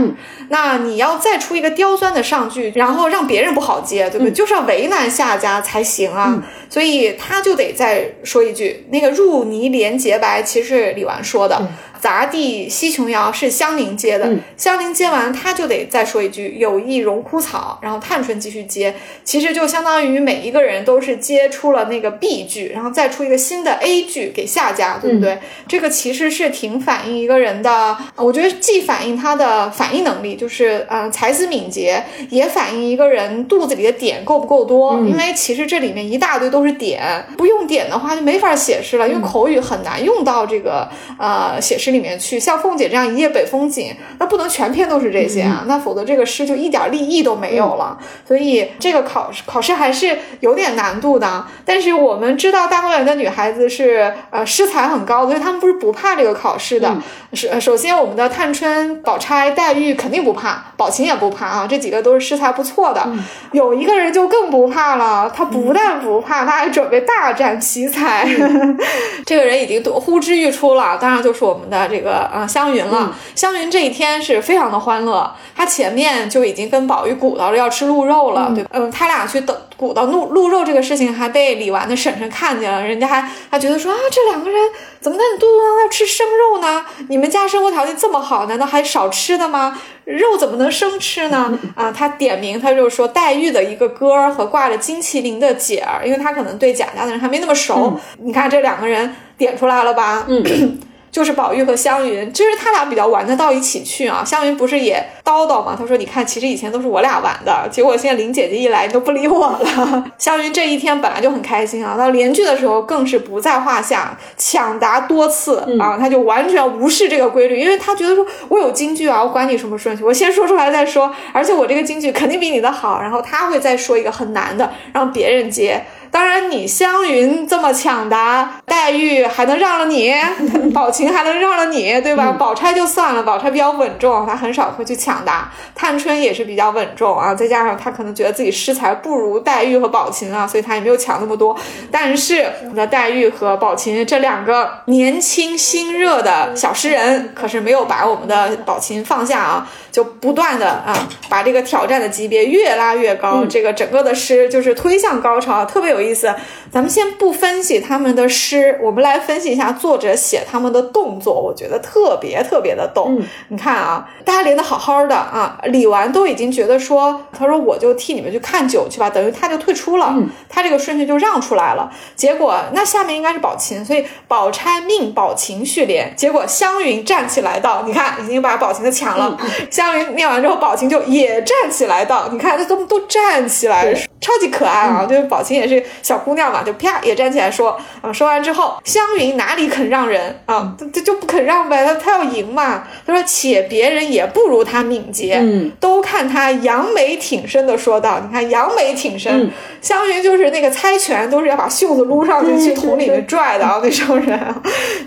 [0.48, 4.32] 那你要再出一个刁钻的上句，然后让别人不好接，对不对？
[4.32, 6.42] 就是要为难下家才行啊。
[6.70, 11.60] 所以他就得再说一句，那个入泥莲洁白，其实是李纨说的。
[12.00, 18.94] 杂地西琼瑶是香菱接的，香菱接完，他就得再说一句有意荣枯草，然后探春继续接，
[19.24, 25.38] 其实就相当于每一个人都是接出了那个 B 句，然后再出一个新的 A 句给下家，对不对？
[25.66, 37.02] 这个其实是挺反映一个人的，我觉得既反映他的反应能力，就是呃才思敏捷，也反映一个人肚子里的点够不够多，因为其实这里面一大堆都是点，
[37.36, 40.88] 不用点的话就没法写诗了，因为口语很难用到这个
[41.18, 41.87] 呃写诗。
[41.90, 47.98] 里面去像凤姐这样一夜北风紧，那不能全篇都是这些啊，那否则这个诗就一点立意都没有了。
[48.26, 51.46] 所以这个考试考试还是有点难度的。
[51.64, 56.96] 但是我们知道大观园的女孩子是呃诗才很高，所以她们不是不怕这个考试的。
[57.32, 63.06] 首首先我们的探春、宝钗、黛玉肯定不怕，宝琴也不怕啊，这几个都是诗才不错的。
[63.52, 68.28] 有一个人就更不怕了，他不但不怕，他还准备大展奇才。
[69.24, 71.77] 这个人已经呼之欲出了，当然就是我们的。
[71.86, 73.14] 这个啊，湘云了。
[73.34, 78.70] 湘云这一天是非常的欢乐，她前面就已经跟宝玉鼓捣着要吃鹿肉了，对吧？
[78.72, 84.58] 嗯，他俩去等鼓捣鹿鹿肉这个事情，还被李纨的婶婶看见了，人家还还觉得说啊，这两个人
[85.00, 86.84] 怎么在你嘟嘟囔囔吃生肉呢？
[87.08, 89.78] 你们家生活条件这么好，难道还少吃的吗？
[90.04, 91.58] 肉怎么能生吃呢？
[91.76, 97.98] 啊，他点名，他就说黛玉的一个哥儿和挂着金麒麟的姐儿，因为他可能对贾家的人还没那么熟。
[98.22, 100.24] 你看这两个人点出来了吧？
[100.28, 100.80] 嗯。
[101.10, 104.22] 就是宝玉和湘云，就是他俩比较玩得到一起去啊。
[104.24, 105.74] 湘云不是也叨叨吗？
[105.78, 110.04] 他说：“你看，其实以前都是我俩玩的，结果现在林姐姐一来，你都不理我了。
[110.18, 125.84] ”湘云这一天本来就很开心啊，到连句的时候更是不在话下，抢答多次啊，他就完全无视这个规律，因为他觉得说：“我有京剧啊，我管你什么顺序，我先说出来再说，而且我这个京剧肯定比你的好。”然后他会再说一个很难的，让别人接。
[126.10, 130.12] 当然，你湘云这么抢答，黛玉还能让了你，
[130.72, 132.32] 宝琴还能让了你，对吧？
[132.32, 135.52] 宝钗就算了，宝钗比较稳重，她很少会去抢答。
[135.74, 141.56] 探春也是比较稳重啊，再加上她可能觉得自己诗才不如黛玉和宝琴啊，所以她也没有抢那么多。
[141.90, 150.96] 但是，那黛玉和宝琴这两个年轻心热的小诗人，可是没有把我们的宝琴放下啊，就不断的啊，
[151.28, 155.97] 把这个挑战的级别越拉越高，这个整个的诗就是推向高潮，特别有。
[156.00, 156.32] 有意思，
[156.72, 163.10] 咱们先不分析他们的诗，我们来分析一下作者写他们的动作，我觉得特别特别的逗。
[163.48, 170.14] 你看啊，大家连的好好的啊，李纨都已经觉得说，他说我就替你们去看酒去吧，等于他就退出了，
[170.48, 171.90] 他这个顺序就让出来了。
[172.14, 179.36] 结果那下面应该是宝琴，所以宝钗命宝琴续联，结果湘云站起来道，你看已经把宝琴的抢了。
[179.70, 185.84] 湘云念完之后，宝琴就也站起来道，你看他都都站起来，超级可爱啊，就是宝琴也是。
[186.02, 190.74] 小姑娘嘛，就啪也站起来说啊，说完之后，湘云哪里肯让人啊？
[190.78, 192.84] 她她就不肯让呗，她她要赢嘛。
[193.06, 198.20] 她说且别人也不如她敏捷，嗯，都看她扬眉挺身的说道。
[198.20, 204.54] 你看扬眉挺身，湘云就是那个猜拳都是要把袖子撸上去去桶里面拽的啊，那种人，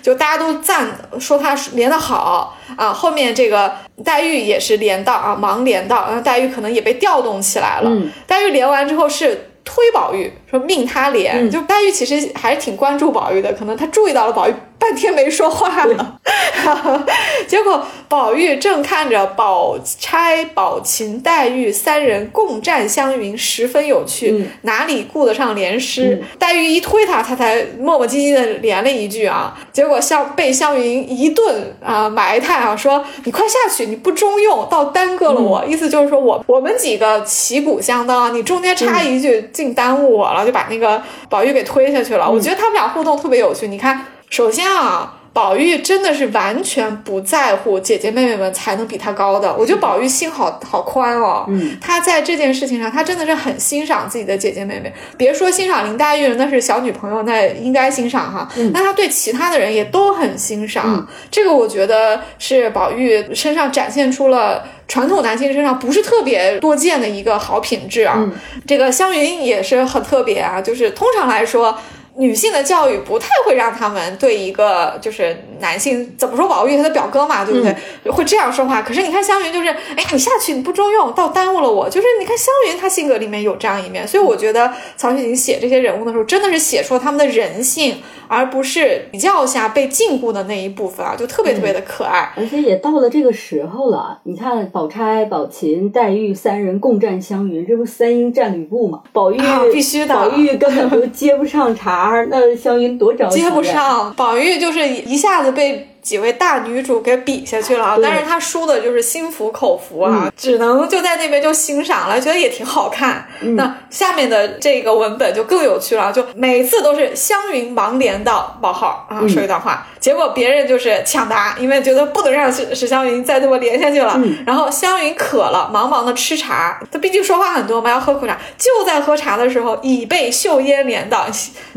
[0.01, 0.87] 就大家都赞
[1.19, 2.93] 说她连的好啊。
[2.93, 3.73] 后面这个
[4.03, 7.91] 黛玉也是连到啊，忙连到，然后黛玉可能也被调动起来了。
[8.27, 9.47] 黛玉连完之后是。
[9.63, 16.19] 推宝玉说命他连，就黛玉其实还是挺关注宝玉的，可能她注意到了宝玉半天没说话了。
[17.47, 26.21] 结果宝玉正看着宝钗、宝琴、黛玉三人共战湘云，十分有趣，哪里顾得上连诗？
[26.37, 29.57] 黛玉一推他，他才磨磨唧唧的连了一句啊。
[29.71, 35.63] 结果湘被湘云一顿啊埋汰啊，说你快下去，你不中用，倒耽搁了我。
[35.65, 42.29] 意思就是说我我们几个旗鼓相当，你中间插一句，竟耽误我了，就把那个宝玉给推下去了。
[42.29, 43.67] 我觉得他们俩互动特别有趣。
[43.67, 45.20] 你看，首先啊。
[45.33, 51.45] 宝玉真的是完全不在乎姐姐妹妹们才能比他高的，我觉得宝玉心好好宽哦。
[51.47, 54.93] 嗯，他在这件事情上，他真的是很欣赏自己的姐姐妹妹。
[55.15, 58.45] 别说欣赏林黛玉，那是小女朋友，那应该欣赏哈。
[58.73, 68.29] 那他对其他的人也都很欣赏，这个我觉得是宝玉身上展现出了传统男性身上不是特别多见的一个好品质啊。
[68.67, 71.77] 这个湘云也是很特别啊，就是通常来说。
[72.21, 78.11] 女性的教育不太会让他们对一个就是男性怎么说，宝玉他的表哥嘛，对不对？
[78.11, 78.79] 会这样说话。
[78.83, 81.89] 可是你看湘云，就是哎，你下去你不中用，倒耽误了我。
[81.89, 87.97] 就是你看湘云，她性格里面有这样一面，所以我觉得曹雪芹写这些人物的时候，真的是写出了他们的人性，
[88.27, 92.31] 而不是比较下被禁锢的那一部分啊，就特别特别的可爱。
[92.37, 99.01] 而且也到了这个时候了，你看宝钗、宝琴、黛玉三人共战湘云，这不三英战吕布嘛？
[99.11, 99.39] 宝玉
[99.73, 102.10] 必须的，宝玉根本就接不上茬。
[102.29, 104.13] 那湘云多着急，接不上。
[104.15, 105.87] 宝玉就是一下子被。
[106.01, 113.27] 几位大女主给比下去了，但是她输的就是心服口服啊，只能就在那边就欣赏了，觉得也挺好看。
[113.55, 124.19] 那下面的这个文本就更有趣了，就每次都是湘云忙连到冒号啊说一段话，结果别人就是抢答，因为觉得不能让史史湘云再这么连下去了。
[124.45, 128.37] 然后湘云渴了，忙忙的吃茶，她毕竟说话很多嘛，要喝口茶。
[128.57, 131.27] 就在喝茶的时候，已被秀烟连到，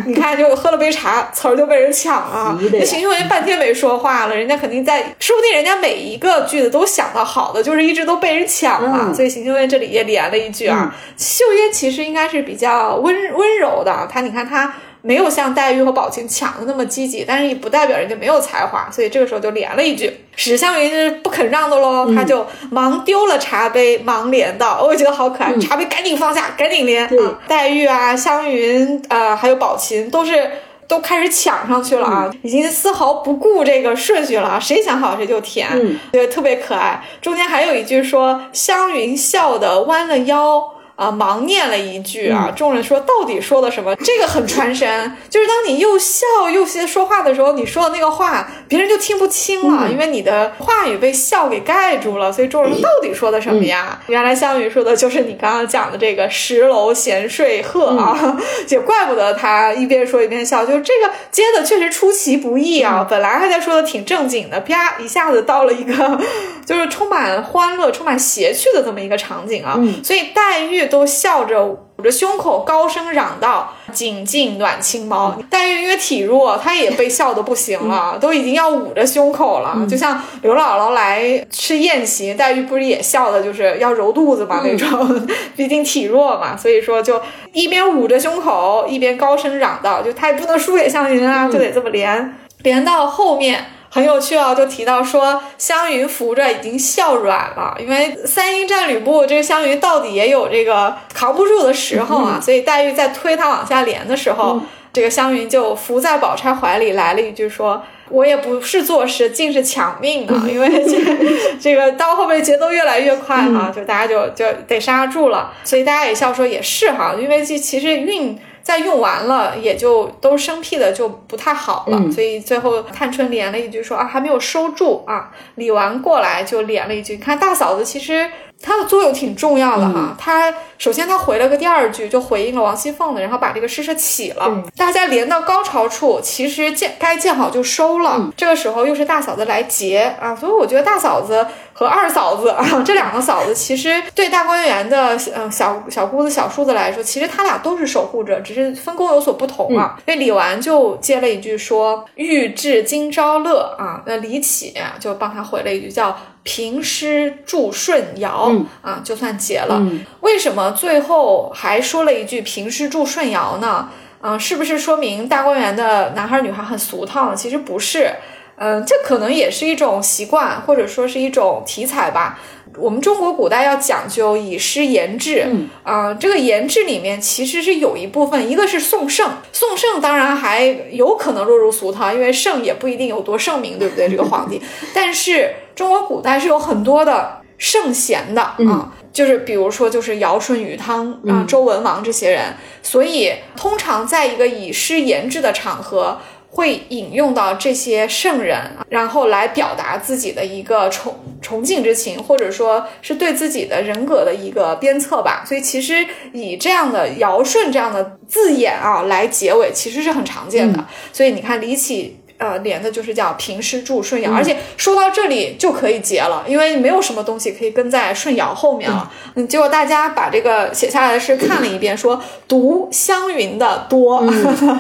[0.07, 2.59] 你看就喝了杯茶，词儿就被人抢了。
[2.73, 4.14] 那邢岫烟半天没说话。
[4.27, 9.13] 了，人家肯定在，说不定人家每一个句子都想到好的，就是一直都被人抢了。
[9.13, 20.11] 所以邢岫烟这里也连了一句啊，秀烟其实应该是比较温温柔的，她你看她没有像黛玉和宝琴抢的那么积极，但是也不代表人家没有才华，所以这个时候就连了一句。
[20.37, 27.39] 史湘云是不肯让的喽，他就忙丢了茶杯，忙连道，我也觉得好可爱，茶杯赶紧放下，赶紧连啊。
[27.47, 30.51] 黛玉啊，湘云呃，还有宝琴都是。
[30.95, 32.31] 都开始抢上去了啊！
[32.43, 35.69] 已经丝毫不顾这个顺序了，谁想好谁就填，
[36.13, 37.03] 对，特别可爱。
[37.21, 43.95] 中间还有一句说：“湘云笑的弯了腰。”啊，忙念了一句啊，众人说到底说的什么？
[43.97, 52.33] 这个很传神，就是当你又笑又些说话的时候，你说的那个话别人就听不清了，因为你的话语被笑给盖住了。
[52.33, 54.01] 所以众人到底说的什么呀？
[54.07, 58.39] 原来项羽说的就是你刚刚讲的这个十楼闲睡鹤啊，
[58.71, 63.05] 也怪不得他一边说一边笑，就是这个接的确实出其不意啊。
[63.11, 66.21] 本来还在说的挺正经的，啪一下子到了一个
[66.65, 69.77] 就是充满欢乐、充满邪趣的这么一个场景啊。
[70.05, 70.84] 所以黛玉。
[70.87, 79.87] 都笑着捂着胸口高声嚷道：“紧进暖青猫。”黛玉因为体弱，她也被笑得不行了，都已经要捂着胸口了。
[79.89, 85.27] 就像刘姥姥来吃宴席，黛玉不是也笑的，就是要揉肚子嘛那种，
[85.57, 87.21] 毕竟体弱嘛，所以说就
[87.53, 104.61] 一边捂着胸口，一边高声嚷道：“就她也不能输给湘云啊，就得这么连连到后面。”很有趣啊，就提到说湘云扶着已经笑软了，因为三英战吕布，这个湘云到底也有这个扛不住的时候啊，所以黛玉在推他往下连的时候，
[104.93, 118.37] 这个湘云就伏在宝钗怀里来了一句说：“我也不是作诗，竟是抢命啊！”因为这这个到后面节奏越来越快啊，就大家就就得刹住了，所以大家也笑说也是哈，因为这其实韵。
[118.65, 122.11] 再用完了，也就都生僻的，就不太好了。
[122.11, 125.31] 所以最后探春连了一句说啊，还没有收住啊。
[125.55, 128.29] 李纨过来就连了一句，你看大嫂子其实。
[128.63, 130.51] 她的作用挺重要的哈，它
[130.85, 134.63] 首先他回了个第二句，就回应了王熙凤的，然后把这个诗社起了。
[134.77, 138.31] 大家连到高潮处，其实见该见好就收了。
[138.37, 149.99] 这个时候又是大嫂子来结啊，所以我觉得大嫂子和二嫂子 啊这两个嫂子，其实对大观园的嗯小小姑子小叔子来说，其实他俩都是守护者，只是分工有所不同啊。
[150.05, 156.15] 那李纨就接了一句说：“欲至今朝乐啊。”那李启就帮他回了一句叫。
[156.47, 159.83] 平诗祝顺尧啊，就算结了。
[160.21, 163.89] 为什么最后还说了一句平时住顺尧呢？
[164.27, 167.35] 嗯，是不是说明大观园的男孩女孩很俗套？
[167.35, 168.11] 其实不是，
[168.57, 172.39] 嗯，这可能也是一种习惯，或者说是一种题材吧。
[172.79, 184.09] 我们中国古代要讲究以诗言志，嗯啊、这个言志里面其实是有一部分，一个是宋圣，宋圣当然还有可能落入俗套，因为圣也不一定有多圣明，对不对？
[184.09, 184.61] 这个皇帝，
[184.95, 188.57] 但是中国古代是有很多的圣贤的啊。
[188.59, 192.53] 嗯就是比如说，就是尧舜禹汤啊、嗯周文王这些人，
[192.83, 196.19] 所以通常在一个以诗言志的场合，
[196.51, 198.59] 会引用到这些圣人，
[198.89, 205.45] 然后来表达自己的一个崇崇敬之情，或者说是对自己的人格的一个鞭策吧。
[205.47, 210.85] 所以其实以这样的尧舜这样的字眼啊来结尾，其实是很常见的。
[211.13, 212.19] 所以你看李启。
[212.45, 219.11] 呃，连的就是叫平师注顺尧，而且说到这里就可以结了，因为没有什么东西可以跟在顺尧后面了。
[219.35, 224.23] 嗯，结果大家把这个写下来的诗看了一遍，说读湘云的多，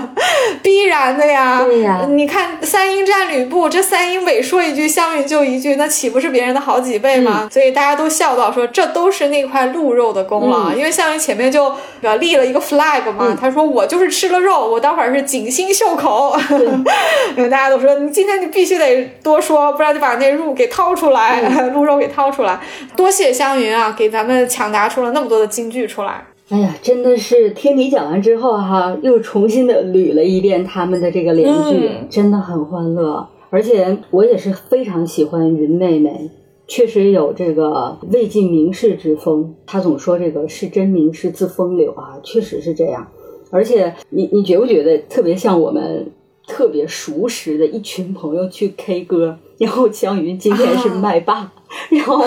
[0.62, 1.62] 必然的呀。
[1.64, 7.48] 对呀你看三英战吕布，这三英每说一句，湘云就一句，那岂不是别人的好几倍吗？
[7.50, 16.36] 所以大家都笑道说，这都是那块鹿肉的功劳，因为湘云前面就呃立了一个 flag 嘛，他说我就是吃了肉，我待会儿是锦心袖口。
[17.54, 21.40] 大家都说你今天你必须得多说，不然就把那肉给掏出来，
[21.70, 22.60] 鹿肉给掏出来。
[22.96, 26.26] 多谢湘云啊，给咱们抢答出了那么多的金句出来。
[26.48, 33.24] 哎呀，真的是听你讲完之后哈，又重新的捋了一遍他们的这个连句，嗯真的很欢乐。
[33.50, 36.28] 而且我也是非常喜欢云妹妹，
[36.66, 39.54] 确实有这个魏晋名士之风。
[39.64, 43.06] 她总说这个是真名士自风流啊，确实是这样。
[43.52, 46.10] 而且你你觉不觉得特别像我们
[46.46, 51.52] 特别熟识的一群朋友去 K 歌，然后江云今天是麦霸。
[51.90, 52.22] 然后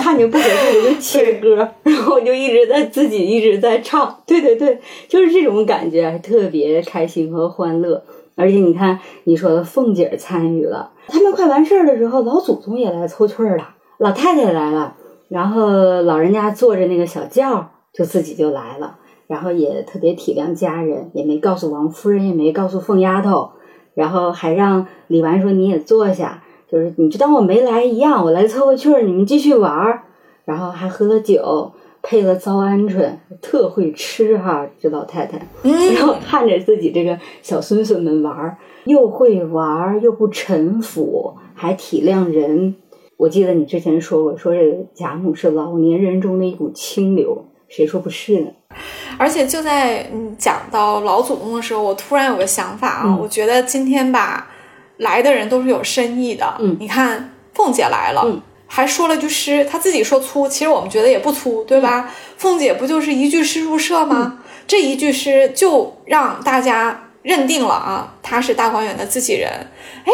[0.00, 8.02] 看见不合适我就切歌， 然后就一直在自己一直在唱，对对对，就是这种感觉，特别开心和欢乐。
[8.36, 14.96] 而且你看，你说的凤姐参与了，他们快完事儿的时候，老祖宗也来凑趣儿了，老太太来了，
[15.28, 18.96] 然后老人家坐着那个小轿，就自己就来了，
[19.30, 23.50] 然后也特别体谅家人，也没告诉王夫人，也没告诉凤丫头，
[23.94, 26.42] 然后还让李纨说你也坐下。
[26.66, 30.02] 就是你就当我没来一样，我来凑个趣儿，你们继续玩儿，
[30.44, 31.70] 然后还喝了酒，
[32.02, 35.38] 配了糟鹌鹑，特会吃哈，这老太太。
[35.62, 42.74] 嗯然后看着自己这个小孙孙们玩儿，又会玩儿，又不臣服，还体谅人。
[43.16, 48.48] 我记得你之前说过，说这个贾母是老年人中的一股清流，谁说不是呢？
[49.18, 54.48] 而且就在嗯讲到老祖宗的时候，我突然有个想法啊，嗯我觉得今天吧
[54.98, 56.54] 来的人都是有深意的。
[56.58, 58.22] 嗯你看凤姐来了。
[58.24, 58.40] 嗯
[58.72, 62.08] 还说了句诗，她自己说粗，其实我们觉得也不粗，对吧？
[62.36, 64.38] 凤姐不就是一句诗入社吗？
[64.68, 69.50] 这一句诗就让大家认定了啊，她是大观园的自己人。
[70.04, 70.12] 哎，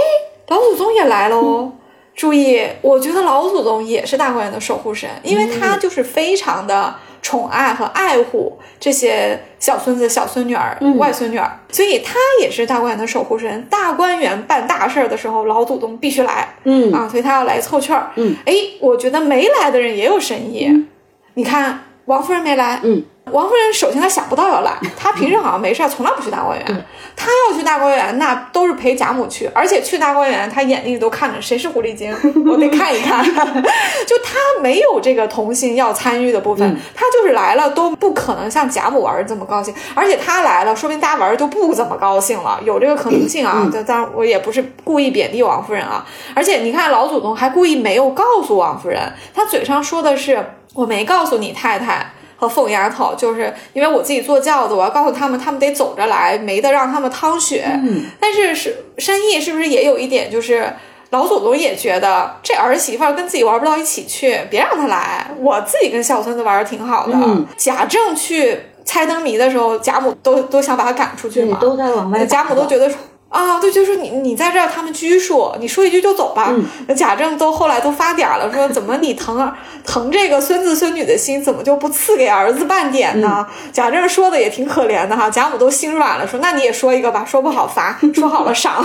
[0.49, 1.71] 老祖宗也来了哦。
[2.15, 13.67] 注意，我觉得老祖宗也是大观园的守护神，因为他就是非常的宠爱和爱护这些小孙子、小孙女儿、嗯外孙女儿，所以他也是大观园的守护神。
[13.71, 16.55] 大观园办大事儿的时候，老祖宗必须来。
[16.65, 18.11] 嗯啊，所以他要来凑趣儿。
[18.17, 20.87] 嗯，哎，我觉得没来的人也有深意。
[21.35, 23.03] 你看王夫人没来，嗯，
[23.33, 26.85] 王夫人首先她想不到要来，她平时好像没事儿，从来不去大观园。
[27.17, 32.15] 她要去大观园，那都是陪贾母去，而且去大观园，她眼里都看着谁是狐狸精，
[32.47, 33.25] 我得看一看。
[34.07, 43.69] 就她没有这个童心要参与的部分，她就是来了都不可能像贾母玩儿这么高兴，而且她来了，说明大家玩儿就不怎么高兴了，有这个可能性啊。
[43.73, 52.13] 这当然我也不是故意贬低王夫人啊，而且你看老祖宗还故意没有告诉王夫人，他嘴上说的是我没告诉你太太。
[52.37, 57.65] 和凤丫头，就是因为我自己坐轿子，我要告诉他们，他们得走着来，没得让他们趟雪。
[57.67, 58.05] 嗯。
[58.21, 60.73] 但是是深意是不是也有一点，就是
[61.11, 67.15] 老祖宗也觉得这儿媳妇儿跟自己玩不到一起去，别让她来，我自己跟小孙子玩的挺好的。
[67.15, 67.47] 嗯。
[67.57, 72.99] 贾政去猜灯谜的时候，贾母都都想把他赶出去对，嘛，都在往外贾母都觉得说
[73.37, 76.53] 啊，对，就是你你在这儿，他们拘束，你说一句就走吧。
[76.53, 79.53] 嗯贾政都后来都发嗲了，说怎么你疼儿
[79.85, 83.47] 疼这个孙子孙女的心，怎么就不赐给儿子半点呢？
[83.47, 88.83] 嗯贾政说的也挺可怜的哈，贾母都心软了，说那你也说一个吧，说不好罚， 说好了赏。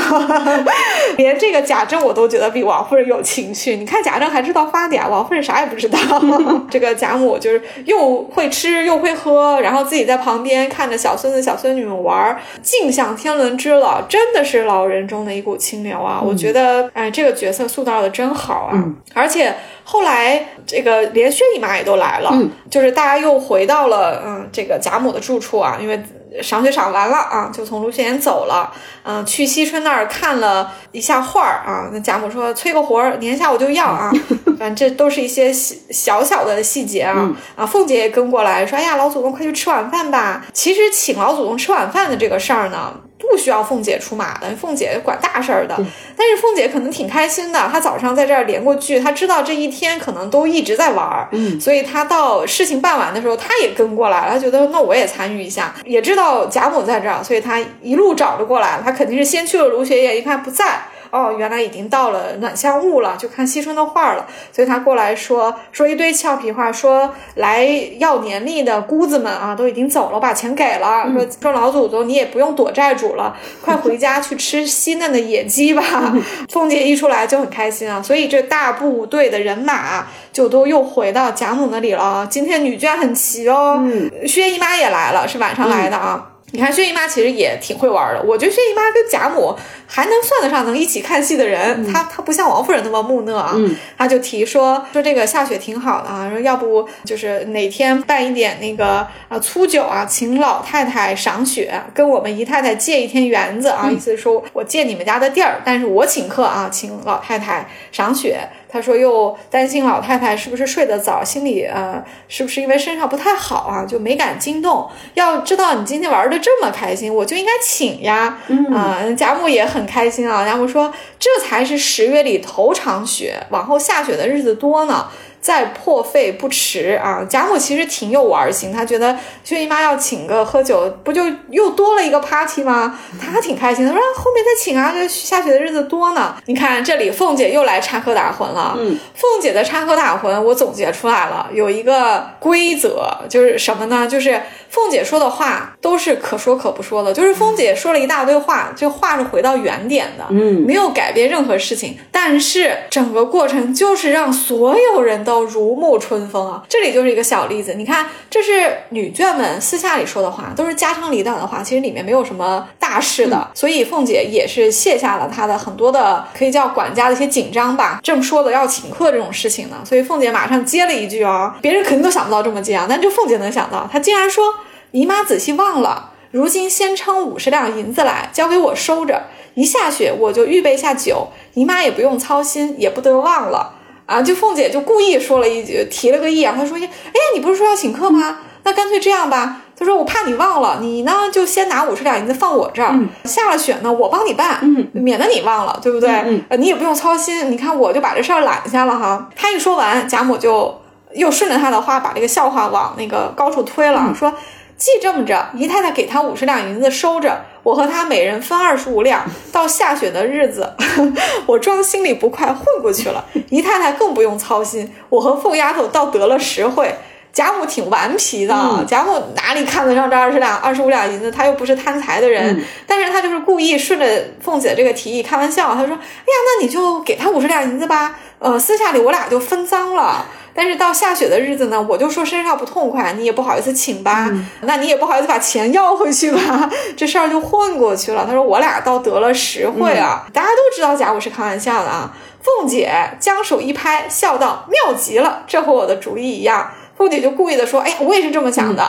[1.18, 3.78] 连这个贾政我都觉得比王夫人有情趣。
[3.78, 5.98] 你看贾政还知道发嗲，王夫人啥也不知道。
[6.70, 16.22] 这个贾母就是又会吃又会喝，然后自己在旁边看着小孙子小孙女们玩儿，尽享天伦之乐，真的是老人中的一股清流啊！
[16.24, 18.72] 我觉得，哎，这个角色塑造的真好啊！
[18.74, 26.02] 嗯而且后来这个连薛姨妈也都来了，嗯就是大家又回到了嗯这个贾母的住处啊，因为
[26.42, 28.72] 赏雪赏完了啊，就从卢雪岩走了，
[29.04, 31.90] 嗯、去惜春那儿看了一下画儿啊。
[31.92, 34.10] 那贾母说催个活儿，明天下我就要啊。
[34.58, 37.30] 反正这都是一些小小小的细节啊。
[37.58, 40.46] 啊，凤姐也跟过来说，哎呀，老祖宗快去吃晚饭吧。
[40.54, 42.94] 其实请老祖宗吃晚饭的这个事儿呢。
[43.32, 45.74] 不需要凤姐出马的，凤姐管大事儿的。
[46.18, 58.84] 但是凤姐可能挺开心的，她早上在这儿连过剧，她知道这一天可能都一直在玩儿，嗯所以她到事情办完的时候，她也跟过来了，她觉得那我也参与一下，也知道贾母在这儿，所以她一路找着过来了。
[58.84, 60.82] 她肯定是先去了卢学业，一看不在。
[61.12, 67.66] 哦，原来已经到了暖香坞了，就看惜春的画了，所以他过来说说一堆俏皮话，说来
[68.00, 75.84] 要年例的姑子们啊都已经走了，把钱给了，说说老祖宗你也不用躲债主了， 快回家去吃稀嫩的野鸡吧。
[76.50, 82.26] 凤姐一出来就很开心啊，所以这大部队的人马就都又回到贾母那里了。
[82.30, 86.31] 今天女眷很齐哦，嗯薛姨妈也来了，是晚上来的啊。
[86.52, 89.56] 你看薛姨妈其实也挺会玩的，我觉得薛姨妈跟贾母
[89.88, 108.50] 还能算得上能一起看戏的人，她她不像王夫人那么木讷啊，嗯她就提说说这个下雪挺好的啊，说要不就是哪天办一点那个啊粗酒啊，请老太太赏雪，跟我们姨太太借一天园子啊，意思是说我借你们家的地儿，但是我请客啊，请老太太赏雪。
[108.72, 114.90] 他说又担心老太太是不是睡得早，心里呃是不是因为身上不太好啊，就没敢惊动。
[115.14, 118.38] 要知道你今天玩的这么开心，我就应该请呀。
[118.48, 120.46] 嗯啊、贾母也很开心啊。
[120.46, 125.08] 贾母说这才是十月里头场雪，往后下雪的日子多呢。
[125.42, 127.26] 再破费不迟啊！
[127.28, 132.98] 贾母其实挺有玩心，她觉得薛姨妈要请个喝酒，不就又多了一个 party 吗？
[133.20, 136.36] 她挺开心的，说、啊、后面再请啊，这下雪的日子多呢。
[136.46, 138.76] 你看这里凤姐又来插科打诨了。
[138.78, 144.08] 嗯，凤姐的插科打诨，我总结出来了，有一个规则，就是什么呢？
[144.08, 144.40] 就是
[144.72, 156.64] 凤姐说的话都是可说可不说的，就是凤姐说了一大堆话，这话是回到原点的，嗯没有改变任何事情，但是整个过程就是让所有人都如沐春风啊！
[156.70, 174.46] 这里就是一个小例子，你看，这是女眷们私下里说的话，都是家长里短的话，其实里面没有什么大事的，所以凤姐也是卸下了她的很多的可以叫管家的一些紧张吧，正说的要请客这种事情呢，所以凤姐马上接了一句啊，别人肯定都想不到这么接啊，但就凤姐能想到，她竟然说
[174.92, 179.24] ：“姨妈仔细忘了。”如今先称五十两银子来，交给我收着。
[179.54, 183.74] 一下雪我就预备下酒，姨妈也不用操心，也不得忘了
[184.06, 184.22] 啊。
[184.22, 186.54] 就凤姐就故意说了一句，提了个意啊。
[186.58, 186.90] 她说：“哎呀，
[187.36, 188.38] 你不是说要请客吗？
[188.64, 196.10] 那干脆这样吧。”她说：“我怕你忘了，你呢就先拿五十两银子放我这儿，下了雪呢我帮你办，嗯免得你忘了，对不对？
[196.10, 197.52] 嗯呃你也不用操心。
[197.52, 200.80] 你看我就把这事儿揽下了哈。”她一说完，贾母就
[201.14, 204.34] 又顺着她的话把这个笑话往那个高处推了，说。
[204.82, 209.24] 既这么着，姨太太给他五十两银子收着，我和他每人分二十五两。
[209.52, 210.74] 到下雪的日子，
[211.46, 213.24] 我装心里不快混过去了。
[213.52, 216.96] 姨太太更不用操心，我和凤丫头倒得了实惠。
[217.32, 221.30] 贾母挺顽皮的，嗯贾母哪里看得上这二十两、二十五两银子？
[221.30, 224.06] 她又不是贪财的人，嗯但是她就是故意顺着
[224.42, 234.30] 凤姐这个提议开玩笑，她说：“哎呀，那你就给她五十两银子吧，呃，私下里我俩就分赃了。”但是到下雪的日子呢，我就说身上不痛快，你也不好意思请吧，
[234.62, 238.26] 那你也不好意思把钱要回去吧， 这事儿就混过去了。
[238.26, 242.12] 他说我俩倒得了实惠啊，大家都知道贾母是开玩笑的啊。
[242.44, 248.84] 凤姐将手一拍，笑道：“妙极了，这和我的主意一样。”凤姐就故意的说：“哎呀，我也是这么想的。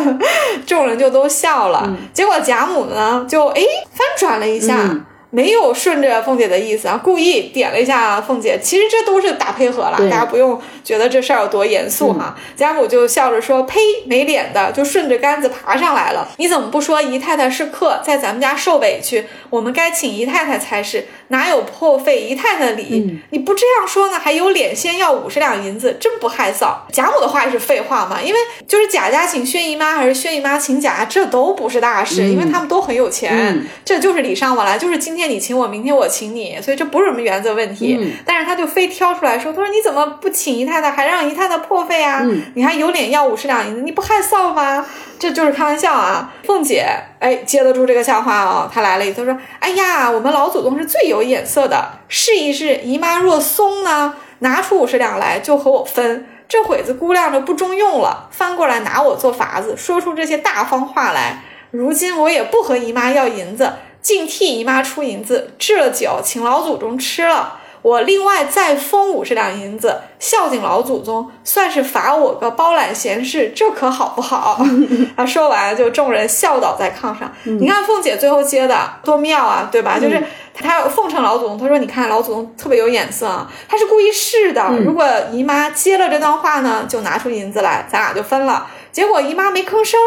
[0.66, 1.90] 众人就都笑了。
[2.12, 3.62] 结果贾母呢，就哎
[3.92, 4.76] 翻转了一下。
[4.76, 8.60] 嗯没有顺着凤姐的意思啊，故意点了一下凤姐。
[8.62, 12.36] 其实这都是打配合了，大家不用觉得这事儿有多严肃哈。
[12.54, 16.28] 贾母就笑着说：“呸，没脸的！”就顺着杆子爬上来了。
[16.36, 23.02] 你怎么不说姨太太是客，在咱们家受委屈，我们该请姨太太才是，哪有破费姨太太的礼？
[23.08, 26.74] 嗯你不这样说呢，还有脸先要五十两银子，真不害臊。
[26.92, 28.38] 贾母的话也是废话嘛，因为
[28.68, 37.96] 就是贾家请薛姨妈，还是薛姨妈请贾家，这都不是大事，因为他们都很有钱，嗯这就是礼尚往来，就是今天你请我，明天我请你，所以这不是什么原则问题。
[38.00, 42.20] 嗯但是他就非挑出来说，他说你怎么不请姨太太，还让姨太太破费啊？
[42.22, 44.86] 嗯你还有脸要五十两银子，你不害臊吗？
[45.18, 46.32] 这就是开玩笑啊！
[46.44, 46.84] 凤姐
[47.20, 61.42] 哎接得住这个笑话哦，她来了一句，她说：“哎呀，我们老祖宗是最有眼色的，试一试，姨妈若松呢，拿出五十两来就和我分。”这会子估量着不中用了，翻过来拿我做法子，说出这些大方话来。
[61.70, 63.72] 如今我也不和姨妈要银子，
[64.02, 67.60] 净替姨妈出银子，置了酒，请老祖宗吃了。
[67.82, 74.64] 我另外再封五十两银子，孝敬老祖宗，算是罚我个包揽闲事，这可好不好？
[75.16, 77.32] 啊，说完就众人笑倒在炕上。
[77.42, 79.98] 你看凤姐最后接的多妙啊，对吧？
[79.98, 80.22] 就是
[80.54, 84.64] 她奉承老祖宗，她说：“你看老祖宗特别有眼色啊，他是故意试的。
[84.84, 88.64] 如果姨妈接了这段话呢，就拿出银子来，咱俩就分了。
[88.92, 89.98] 结果姨妈没吭声，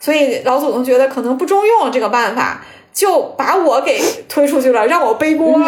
[0.00, 2.62] 所以老祖宗觉得可能不中用这个办法。”
[2.92, 5.60] 就把我给推出去了，让我背锅，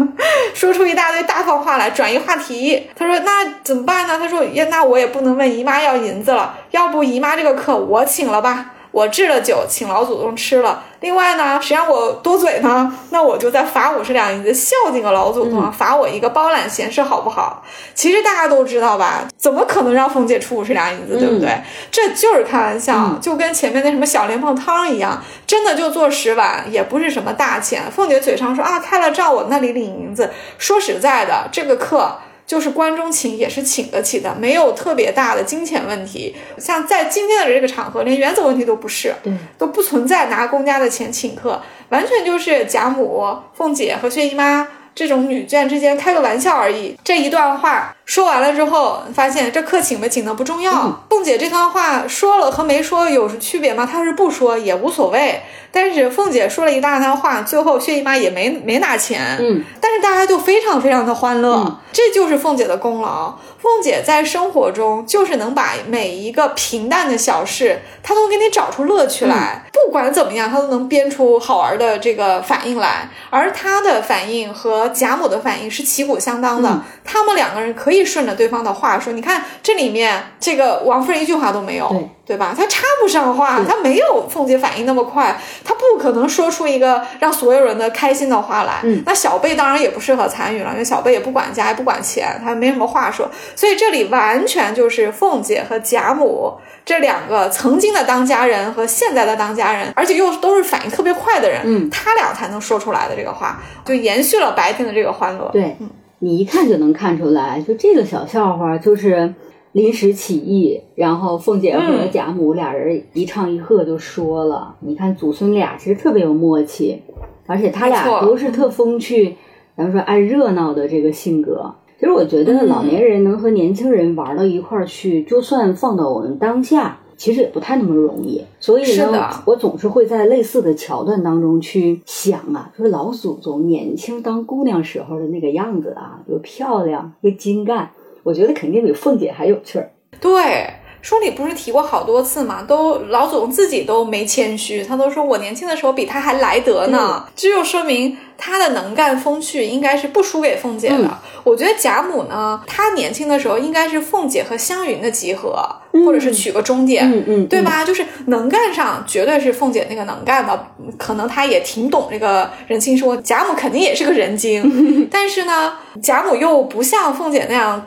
[0.54, 2.88] 说出一大堆大套话来转移话题。
[2.94, 10.84] 他说：“那怎么办呢？”他说：“呀，那我也不能问姨妈要银子了，要不姨妈这个课我请了吧。”我制了酒，请老祖宗吃了。
[11.00, 12.96] 另外呢，谁让我多嘴呢？
[13.10, 17.64] 那我就再罚五十两银子，孝敬个老祖宗，罚我一个包揽闲事，好不好？
[17.92, 21.60] 其实大家都知道吧，怎么可能让凤姐出五十两银子，对不对？
[21.90, 27.90] 这就是开玩笑，就跟前面那什么小莲蓬汤一样，真的就做十碗，也不是什么大钱。
[27.90, 30.30] 凤姐嘴上说啊，开了账，我那里领银子。
[30.56, 32.16] 说实在的，这个客。
[32.46, 36.34] 就是关中请也是请得起的，没有特别大的金钱问题。
[36.58, 46.96] 像在今天的这个场合，连原则问题都不是，对，都不存在拿公家的钱请客，完全就是贾母、凤姐和薛姨妈这种女眷之间开个玩笑而已。
[47.02, 47.94] 这一段话。
[48.06, 51.02] 说完了之后，发现这客请没请的不重要。
[51.08, 53.88] 凤姐这段话说了和没说有区别吗？
[53.90, 55.40] 她是不说也无所谓。
[55.72, 59.38] 但是凤姐说了一大段话，最后薛姨妈也没没拿钱。
[59.40, 63.34] 嗯，但是大家就非常非常的欢乐，这就是凤姐的功劳。
[63.58, 69.64] 凤姐在生活中就是能把每一个平淡的小事，她都给你找出乐趣来。
[69.72, 73.08] 不管怎么样，她都能编出好玩的这个反应来。
[73.30, 77.94] 而她的反应和贾母的反应是旗鼓相当的，他们两个人可以。
[77.94, 81.86] 可以顺着对方的话说，你看这里面这个王夫人一句话都没有，
[82.23, 82.54] 对对吧？
[82.56, 88.80] 他插不上话，他没有凤姐反应那么快，他不可能说出一个让所有人的开心的话来。
[88.82, 93.30] 嗯，那小贝当然也不适合参与了，因为小贝也不管家，也不管钱，他没什么话说。
[93.54, 105.50] 所以这里完全就是凤姐和贾母这两个曾经的当家人和现在的当家人，而且又都是反应特别快的人，嗯，他俩才能说出来的这个话，就延续了白天的这个欢乐。
[105.52, 105.90] 对，嗯。
[106.20, 109.34] 你一看就能看出来，就这个小笑话就是
[109.74, 114.76] 临时起意，然后凤姐和贾母俩人一唱一和就说了。
[114.78, 117.02] 你看祖孙俩其实特别有默契，
[117.46, 119.34] 而且他俩都是特风趣，
[119.76, 121.74] 咱们说爱热闹的这个性格。
[121.98, 127.00] 其实我觉得老年人能和年轻人玩到一块儿去，就算放到我们当下。
[127.16, 137.90] 其实也不太那么容易，所以呢，我总是会在类似的桥段当中去想啊，说老祖宗年轻当姑娘时候的那个样子啊，又漂亮又精干，
[138.24, 139.90] 我觉得肯定比凤姐还有趣儿。
[140.20, 140.66] 对，
[141.02, 148.16] 书里不是提过好多次嘛，都老总自己都没谦虚，他都说我年轻的时候比他还来得呢，这就说明。
[148.36, 151.18] 他的能干风趣应该是不输给凤姐的。
[151.44, 155.64] 我觉得贾母呢，她年轻的时候应该是凤姐和湘云的集合，
[156.04, 157.84] 或者是取个中点，嗯嗯，对吧？
[157.84, 160.66] 就是能干上绝对是凤姐那个能干的，
[160.98, 163.16] 可能她也挺懂这个人情说。
[163.18, 167.86] 贾母肯定也是个人精， 但是呢，贾母又不像凤姐那样，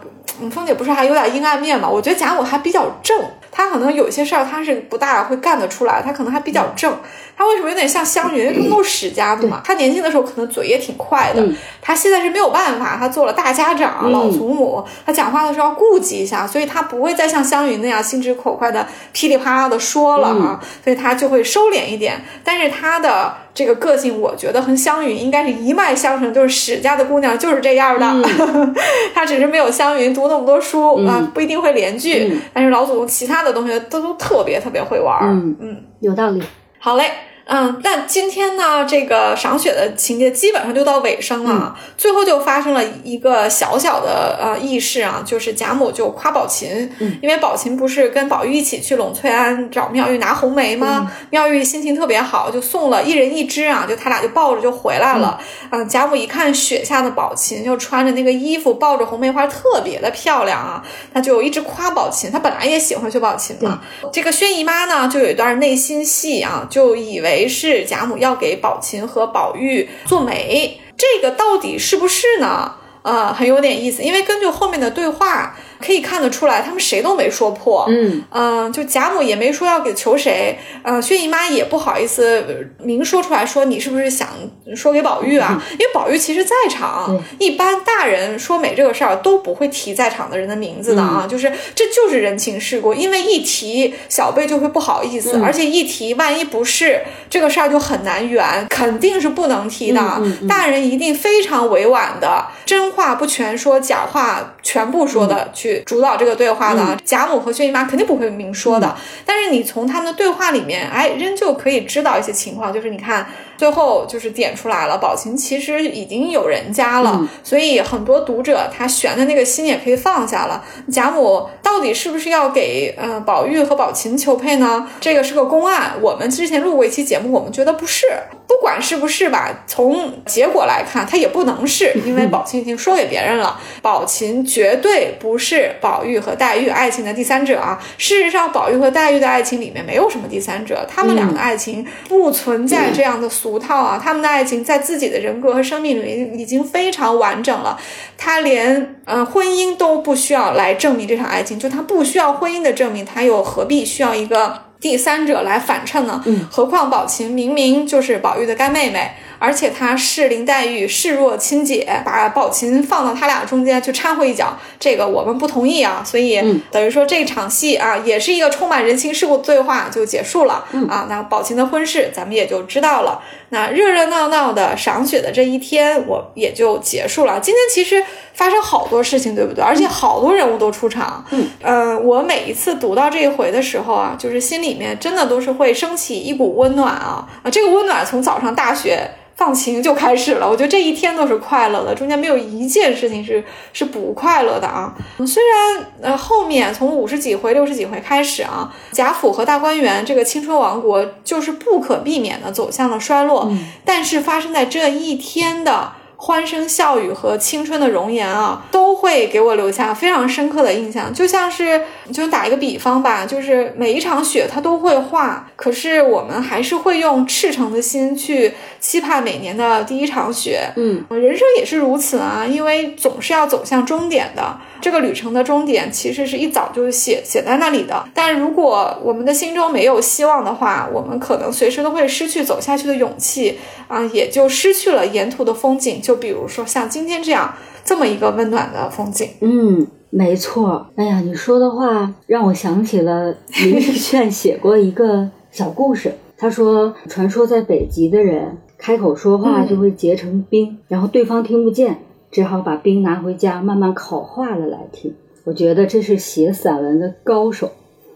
[0.52, 1.90] 凤姐不是还有点阴暗面嘛？
[1.90, 3.20] 我觉得贾母还比较正。
[3.50, 6.96] 她可能有些事儿她是不大会干得出来，她可能还比较正。
[7.36, 8.54] 她为什么有点像湘云？
[8.54, 9.62] 他们都是史家的嘛。
[9.64, 11.44] 她年轻的时候可能嘴也挺快的。
[11.82, 22.24] 她现在是没有办法，她做了大家长、老祖母，她讲话的时候要顾及一下，所以她不会再像湘云那样心直口快的噼里啪啦的说了啊，所以她就会收敛一点。
[22.44, 28.30] 但是她的这个个性，我觉得和湘云应该是一脉相承，就是史家的姑娘就是这样的。
[29.14, 32.40] 她只是没有湘云读那么多书啊，不一定会连句。
[32.54, 33.58] 但是老祖宗其他的。
[33.58, 36.44] 东西都都特别特别会玩儿，嗯嗯，有道理。
[36.78, 37.06] 好嘞。
[37.50, 46.92] 嗯，但今天呢，这个赏雪的情节基本上就到尾声了，最后就发生了一个小小的呃轶事啊，就是贾母就夸宝琴，
[47.22, 51.10] 因为宝琴不是跟宝玉一起去栊翠庵找妙玉拿红梅吗？
[51.30, 55.40] 妙玉心情特别好，就送了一人一支啊，就他俩就抱着就回来了。
[55.70, 60.84] 嗯，贾母一看雪下的宝琴，就穿着那个衣服，抱着红梅花，特别的漂亮啊，
[61.14, 62.30] 他就一直夸宝琴。
[62.30, 63.80] 他本来也喜欢薛宝琴嘛。
[64.12, 67.37] 这个薛姨妈呢，就有一段内心戏啊，就以为。
[67.38, 72.74] 没是贾母要给宝琴和宝玉做媒，这个到底是不是呢？
[73.04, 77.86] 呃，很有点意思，因为根据后面的对话，可以看得出来，他们谁都没说破。
[77.88, 78.24] 嗯。
[78.32, 84.30] 嗯、就贾母也没说要给求谁，呃，薛姨妈也不好意思呃明说出来说你是不是想
[84.76, 85.62] 说给宝玉啊？
[85.72, 100.22] 因为宝玉其实在场，一般大人说媒这个事儿都不会提在场的人的名字的啊，就是这就是人情世故，因为一提小辈就会不好意思，而且一提万一不是这个事儿就很难圆，肯定是不能提的。
[100.48, 106.98] 大人一定非常委婉的，真话不全说，假话全部说的、去主导这个对话的。
[107.06, 108.96] 贾母和薛姨妈肯定不会明说的，
[109.26, 113.28] 但是你从他们的对话里面，哎，仍旧可以知道一些情况，就是你看
[113.58, 120.64] 最后就是点出来了，宝琴其实已经有人家了，所以很多读者他悬的那个心也可以放下了。
[120.92, 124.88] 贾母到底是不是要给呃宝玉和宝琴求配呢？
[125.02, 128.06] 这个是个公案，我们之前录过一期节目，我们觉得不是。
[128.48, 137.78] 不管是不是吧，从结果来看，他也不能是， 因为宝琴已经说给别人了，宝琴绝对不是宝玉和黛玉爱情的第三者啊。
[137.98, 147.80] 事实上，宝玉和黛玉的爱情里面没有什么第三者，他们两个爱情不存在这样的俗套啊，他们的爱情在自己的人格和生命里已经非常完整了，
[148.18, 154.67] 他连呃婚姻都不需要来证明这场爱情，就他不需要婚姻的证明，他又何必需要一个？
[154.80, 156.24] 第三者来反衬呢？
[156.52, 166.04] 何况宝琴明明就是宝玉的干妹妹，而且她视林黛玉视若亲姐，把宝琴放到他俩中间去掺和一脚，这个我们不同意啊。
[166.06, 166.40] 所以、
[166.72, 171.08] 等于说这场戏啊，也是一个充满人情世故的对话就结束了、啊。
[171.10, 173.22] 那宝琴的婚事咱们也就知道了。
[173.50, 177.40] 那热热闹闹的赏雪的这一天，我也就结束了。
[177.40, 178.04] 今天其实
[178.34, 179.64] 发生好多事情，对不对？
[179.64, 181.24] 而且好多人物都出场。
[181.32, 187.50] 嗯，呃，我每一次读到这一回的时候啊，就是心里面真的都是会升起一股温暖啊啊！
[187.50, 189.10] 这个温暖从早上大雪。
[189.38, 194.94] 放晴就开始了，我觉得这一天都是快乐的，中间没有一件事情是是不快乐的啊。
[195.28, 203.52] 虽然呃后面从五十几回、六十几回开始啊，贾府和大观园这个青春王国就是不可避免的走向了衰落，
[203.86, 205.94] 但是发生在这一天的。
[206.20, 211.14] 欢声笑语和青春的容颜啊，都会给我留下非常深刻的印象。
[211.14, 211.80] 就像是，
[212.12, 220.68] 就打一个比方吧，就是每一场雪它都会化，可是我们还是会用赤诚的心去期盼每年的第一场雪。
[220.76, 224.58] 嗯，人生也是如此啊，因为总是要走向终点的。
[224.80, 228.08] 这个旅程的终点其实是一早就写写在那里的。
[228.14, 236.02] 但如果我们的心中没有希望的话，我们可能随时都会失去走下去的勇气啊，也就失去了沿途的风景。
[236.08, 237.54] 就比如说像今天这样
[237.84, 239.28] 这么一个温暖的风景。
[239.42, 240.88] 嗯，没错。
[240.96, 246.14] 哎呀，你说的话让我想起了林志炫写过一个小故事。
[246.38, 251.98] 他说，传说在北极的人开口说话就会结成冰，然后对方听不见。
[252.32, 255.14] 只好把冰拿回家，慢慢烤化了来听。
[255.44, 257.72] 我觉得这是写散文的高手，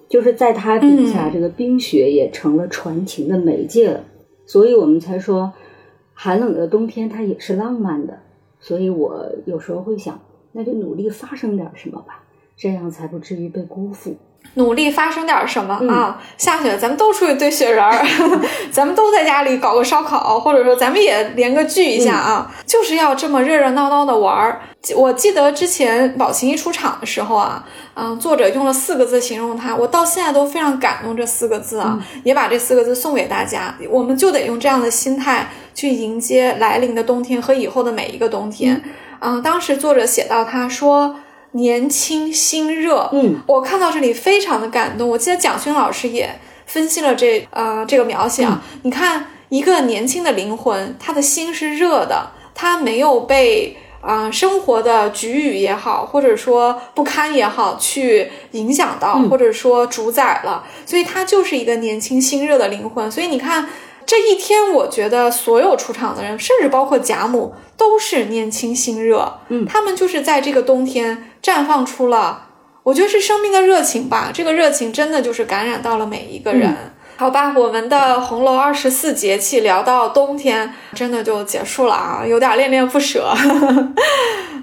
[0.08, 4.02] 就是在他笔下，这个冰雪也成了传情的媒介了。
[4.46, 5.54] 所以我们才说，
[6.24, 8.20] 寒冷的冬天它也是浪漫的。
[8.60, 10.20] 所以我有时候会想，
[10.52, 12.26] 那就努力发生点什么吧，
[12.56, 14.18] 这样才不至于被辜负。
[14.56, 16.20] 努力发生点什么、啊！
[16.38, 18.06] 下雪咱们都出去堆雪人儿，
[18.70, 22.52] 咱们都在家里搞个烧烤，或者说咱们也连个聚一下啊！
[22.66, 24.62] 就是要这么热热闹闹的玩儿。
[24.94, 27.64] 我记得之前宝琴一出场的时候啊，
[27.94, 33.74] 嗯、作者用了四个字形容他，我到现在都非常感动这四个字啊，也把这四个字送给大家。
[33.90, 38.84] 我们就得用这样的心态去迎接来临的冬天和以后的每一个冬天。
[39.20, 41.16] 嗯、当时作者写到他说。
[41.54, 45.10] 年轻心热，嗯，我看到这里非常的感动。
[45.10, 63.12] 我记得蒋勋老师也分析了这呃这个描写啊，你看一个年轻的灵魂，他的心是热的，他没有被啊、呃生活的局域也好，或者说不堪也好，去影响到，或者说主宰了，所以他就是一个年轻心热的灵魂。
[63.12, 63.68] 所以你看。
[64.06, 69.40] 这一天，我觉得所有出场的人，甚至包括贾母，都是年轻心热。
[69.50, 72.48] 嗯他们就是在这个冬天绽放出了，
[72.84, 74.32] 我觉得是生命的热情吧。
[74.34, 76.76] 这个热情真的就是感染到了每一个人。
[77.18, 83.32] 好吧，我们的红楼二十四节气聊到冬天，真的就结束了啊，有点恋恋不舍。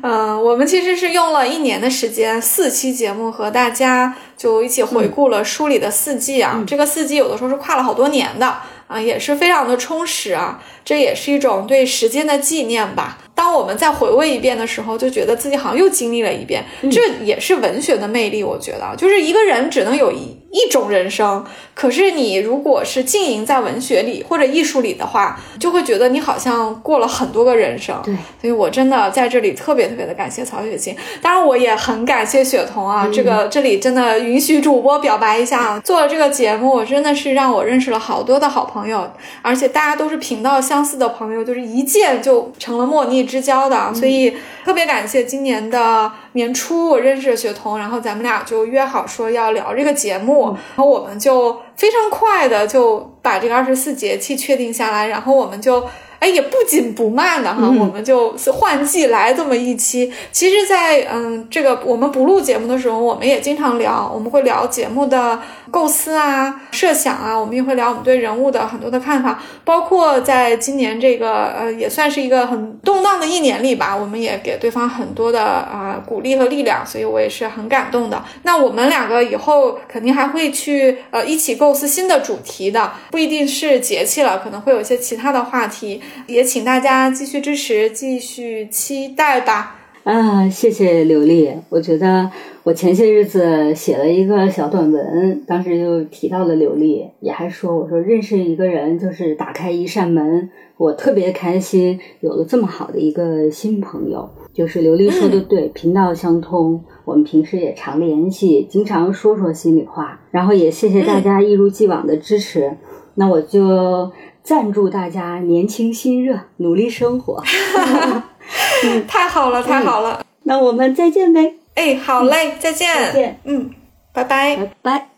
[0.02, 6.64] 嗯， 我们其实是用了一年的时间，四期节目和大家就一起回顾了书里的四季啊。
[6.66, 8.56] 这个四季有的时候是跨了好多年的
[8.88, 10.62] 啊，也是非常的充实啊。
[10.84, 13.18] 这也是一种对时间的纪念吧。
[13.38, 16.64] 当我们再回味一遍的时候，就觉得自己好像又经历了一遍。
[16.90, 27.96] 这也是文学的魅力，我觉得，就是一个人只能有一一种人生，可是你如果是浸淫在文学里或者艺术里的话，就会觉得你好像过了很多个人生。
[28.02, 39.08] 对，所以我真的在这里特别特别的感谢曹雪芹，当然我也很感谢雪桐啊，这个这里真的允许主播表白一下啊，做了这个节目真的是让我认识了好多的好朋友，
[39.42, 44.34] 而且大家都是频道相似的朋友，就是一见就成了莫逆之交的，所以
[44.64, 55.84] 特别感谢今年的年初我认识了雪桐，然后咱们俩就约好说要聊这个节目，然后我们就非常快的就把这个二十四节气确定下来，然后我们就。
[56.20, 60.12] 哎，也不紧不慢的哈，我们就是换季来这么一期。
[60.32, 65.38] 其实，在嗯，这个我们不录节目的时候，我们也经常聊，我们会聊节目的
[65.70, 69.42] 构思啊、设想啊，我们也会聊我们对人物的很多的看法。
[69.64, 78.24] 包括在今年这个呃，也算是一个很动荡的一年里吧，我们也给对方很多的啊鼓励和力量，所以我也是很感动的。
[78.42, 86.02] 那我们两个以后肯定还会去呃一起构思新的主题的，不一定是节气了，可能会有一些其他的话题。
[86.26, 89.77] 也请大家继续支持，继续期待吧。
[90.08, 91.52] 啊，谢谢刘丽。
[91.68, 92.30] 我觉得
[92.62, 100.48] 我前些日子写了一个小短文，当时就提到了刘丽，也还说我说认识一个人就是打开一扇门，
[100.78, 104.30] 我特别开心，有了这么好的一个新朋友。
[104.54, 110.22] 就是刘丽说的对，频道相通，我们平时也常联系，经常说说心里话。
[110.30, 112.78] 然后也谢谢大家一如既往的支持。
[113.16, 114.10] 那我就。
[114.40, 117.42] 赞助大家年轻心热，努力生活。
[119.08, 120.24] 太好了，太好了。
[120.44, 121.54] 那我们再见呗。
[121.74, 122.94] 哎，好嘞，再见。
[122.94, 123.40] 再见。
[123.44, 123.70] 嗯，
[124.12, 124.56] 拜拜。
[124.56, 125.17] 拜拜。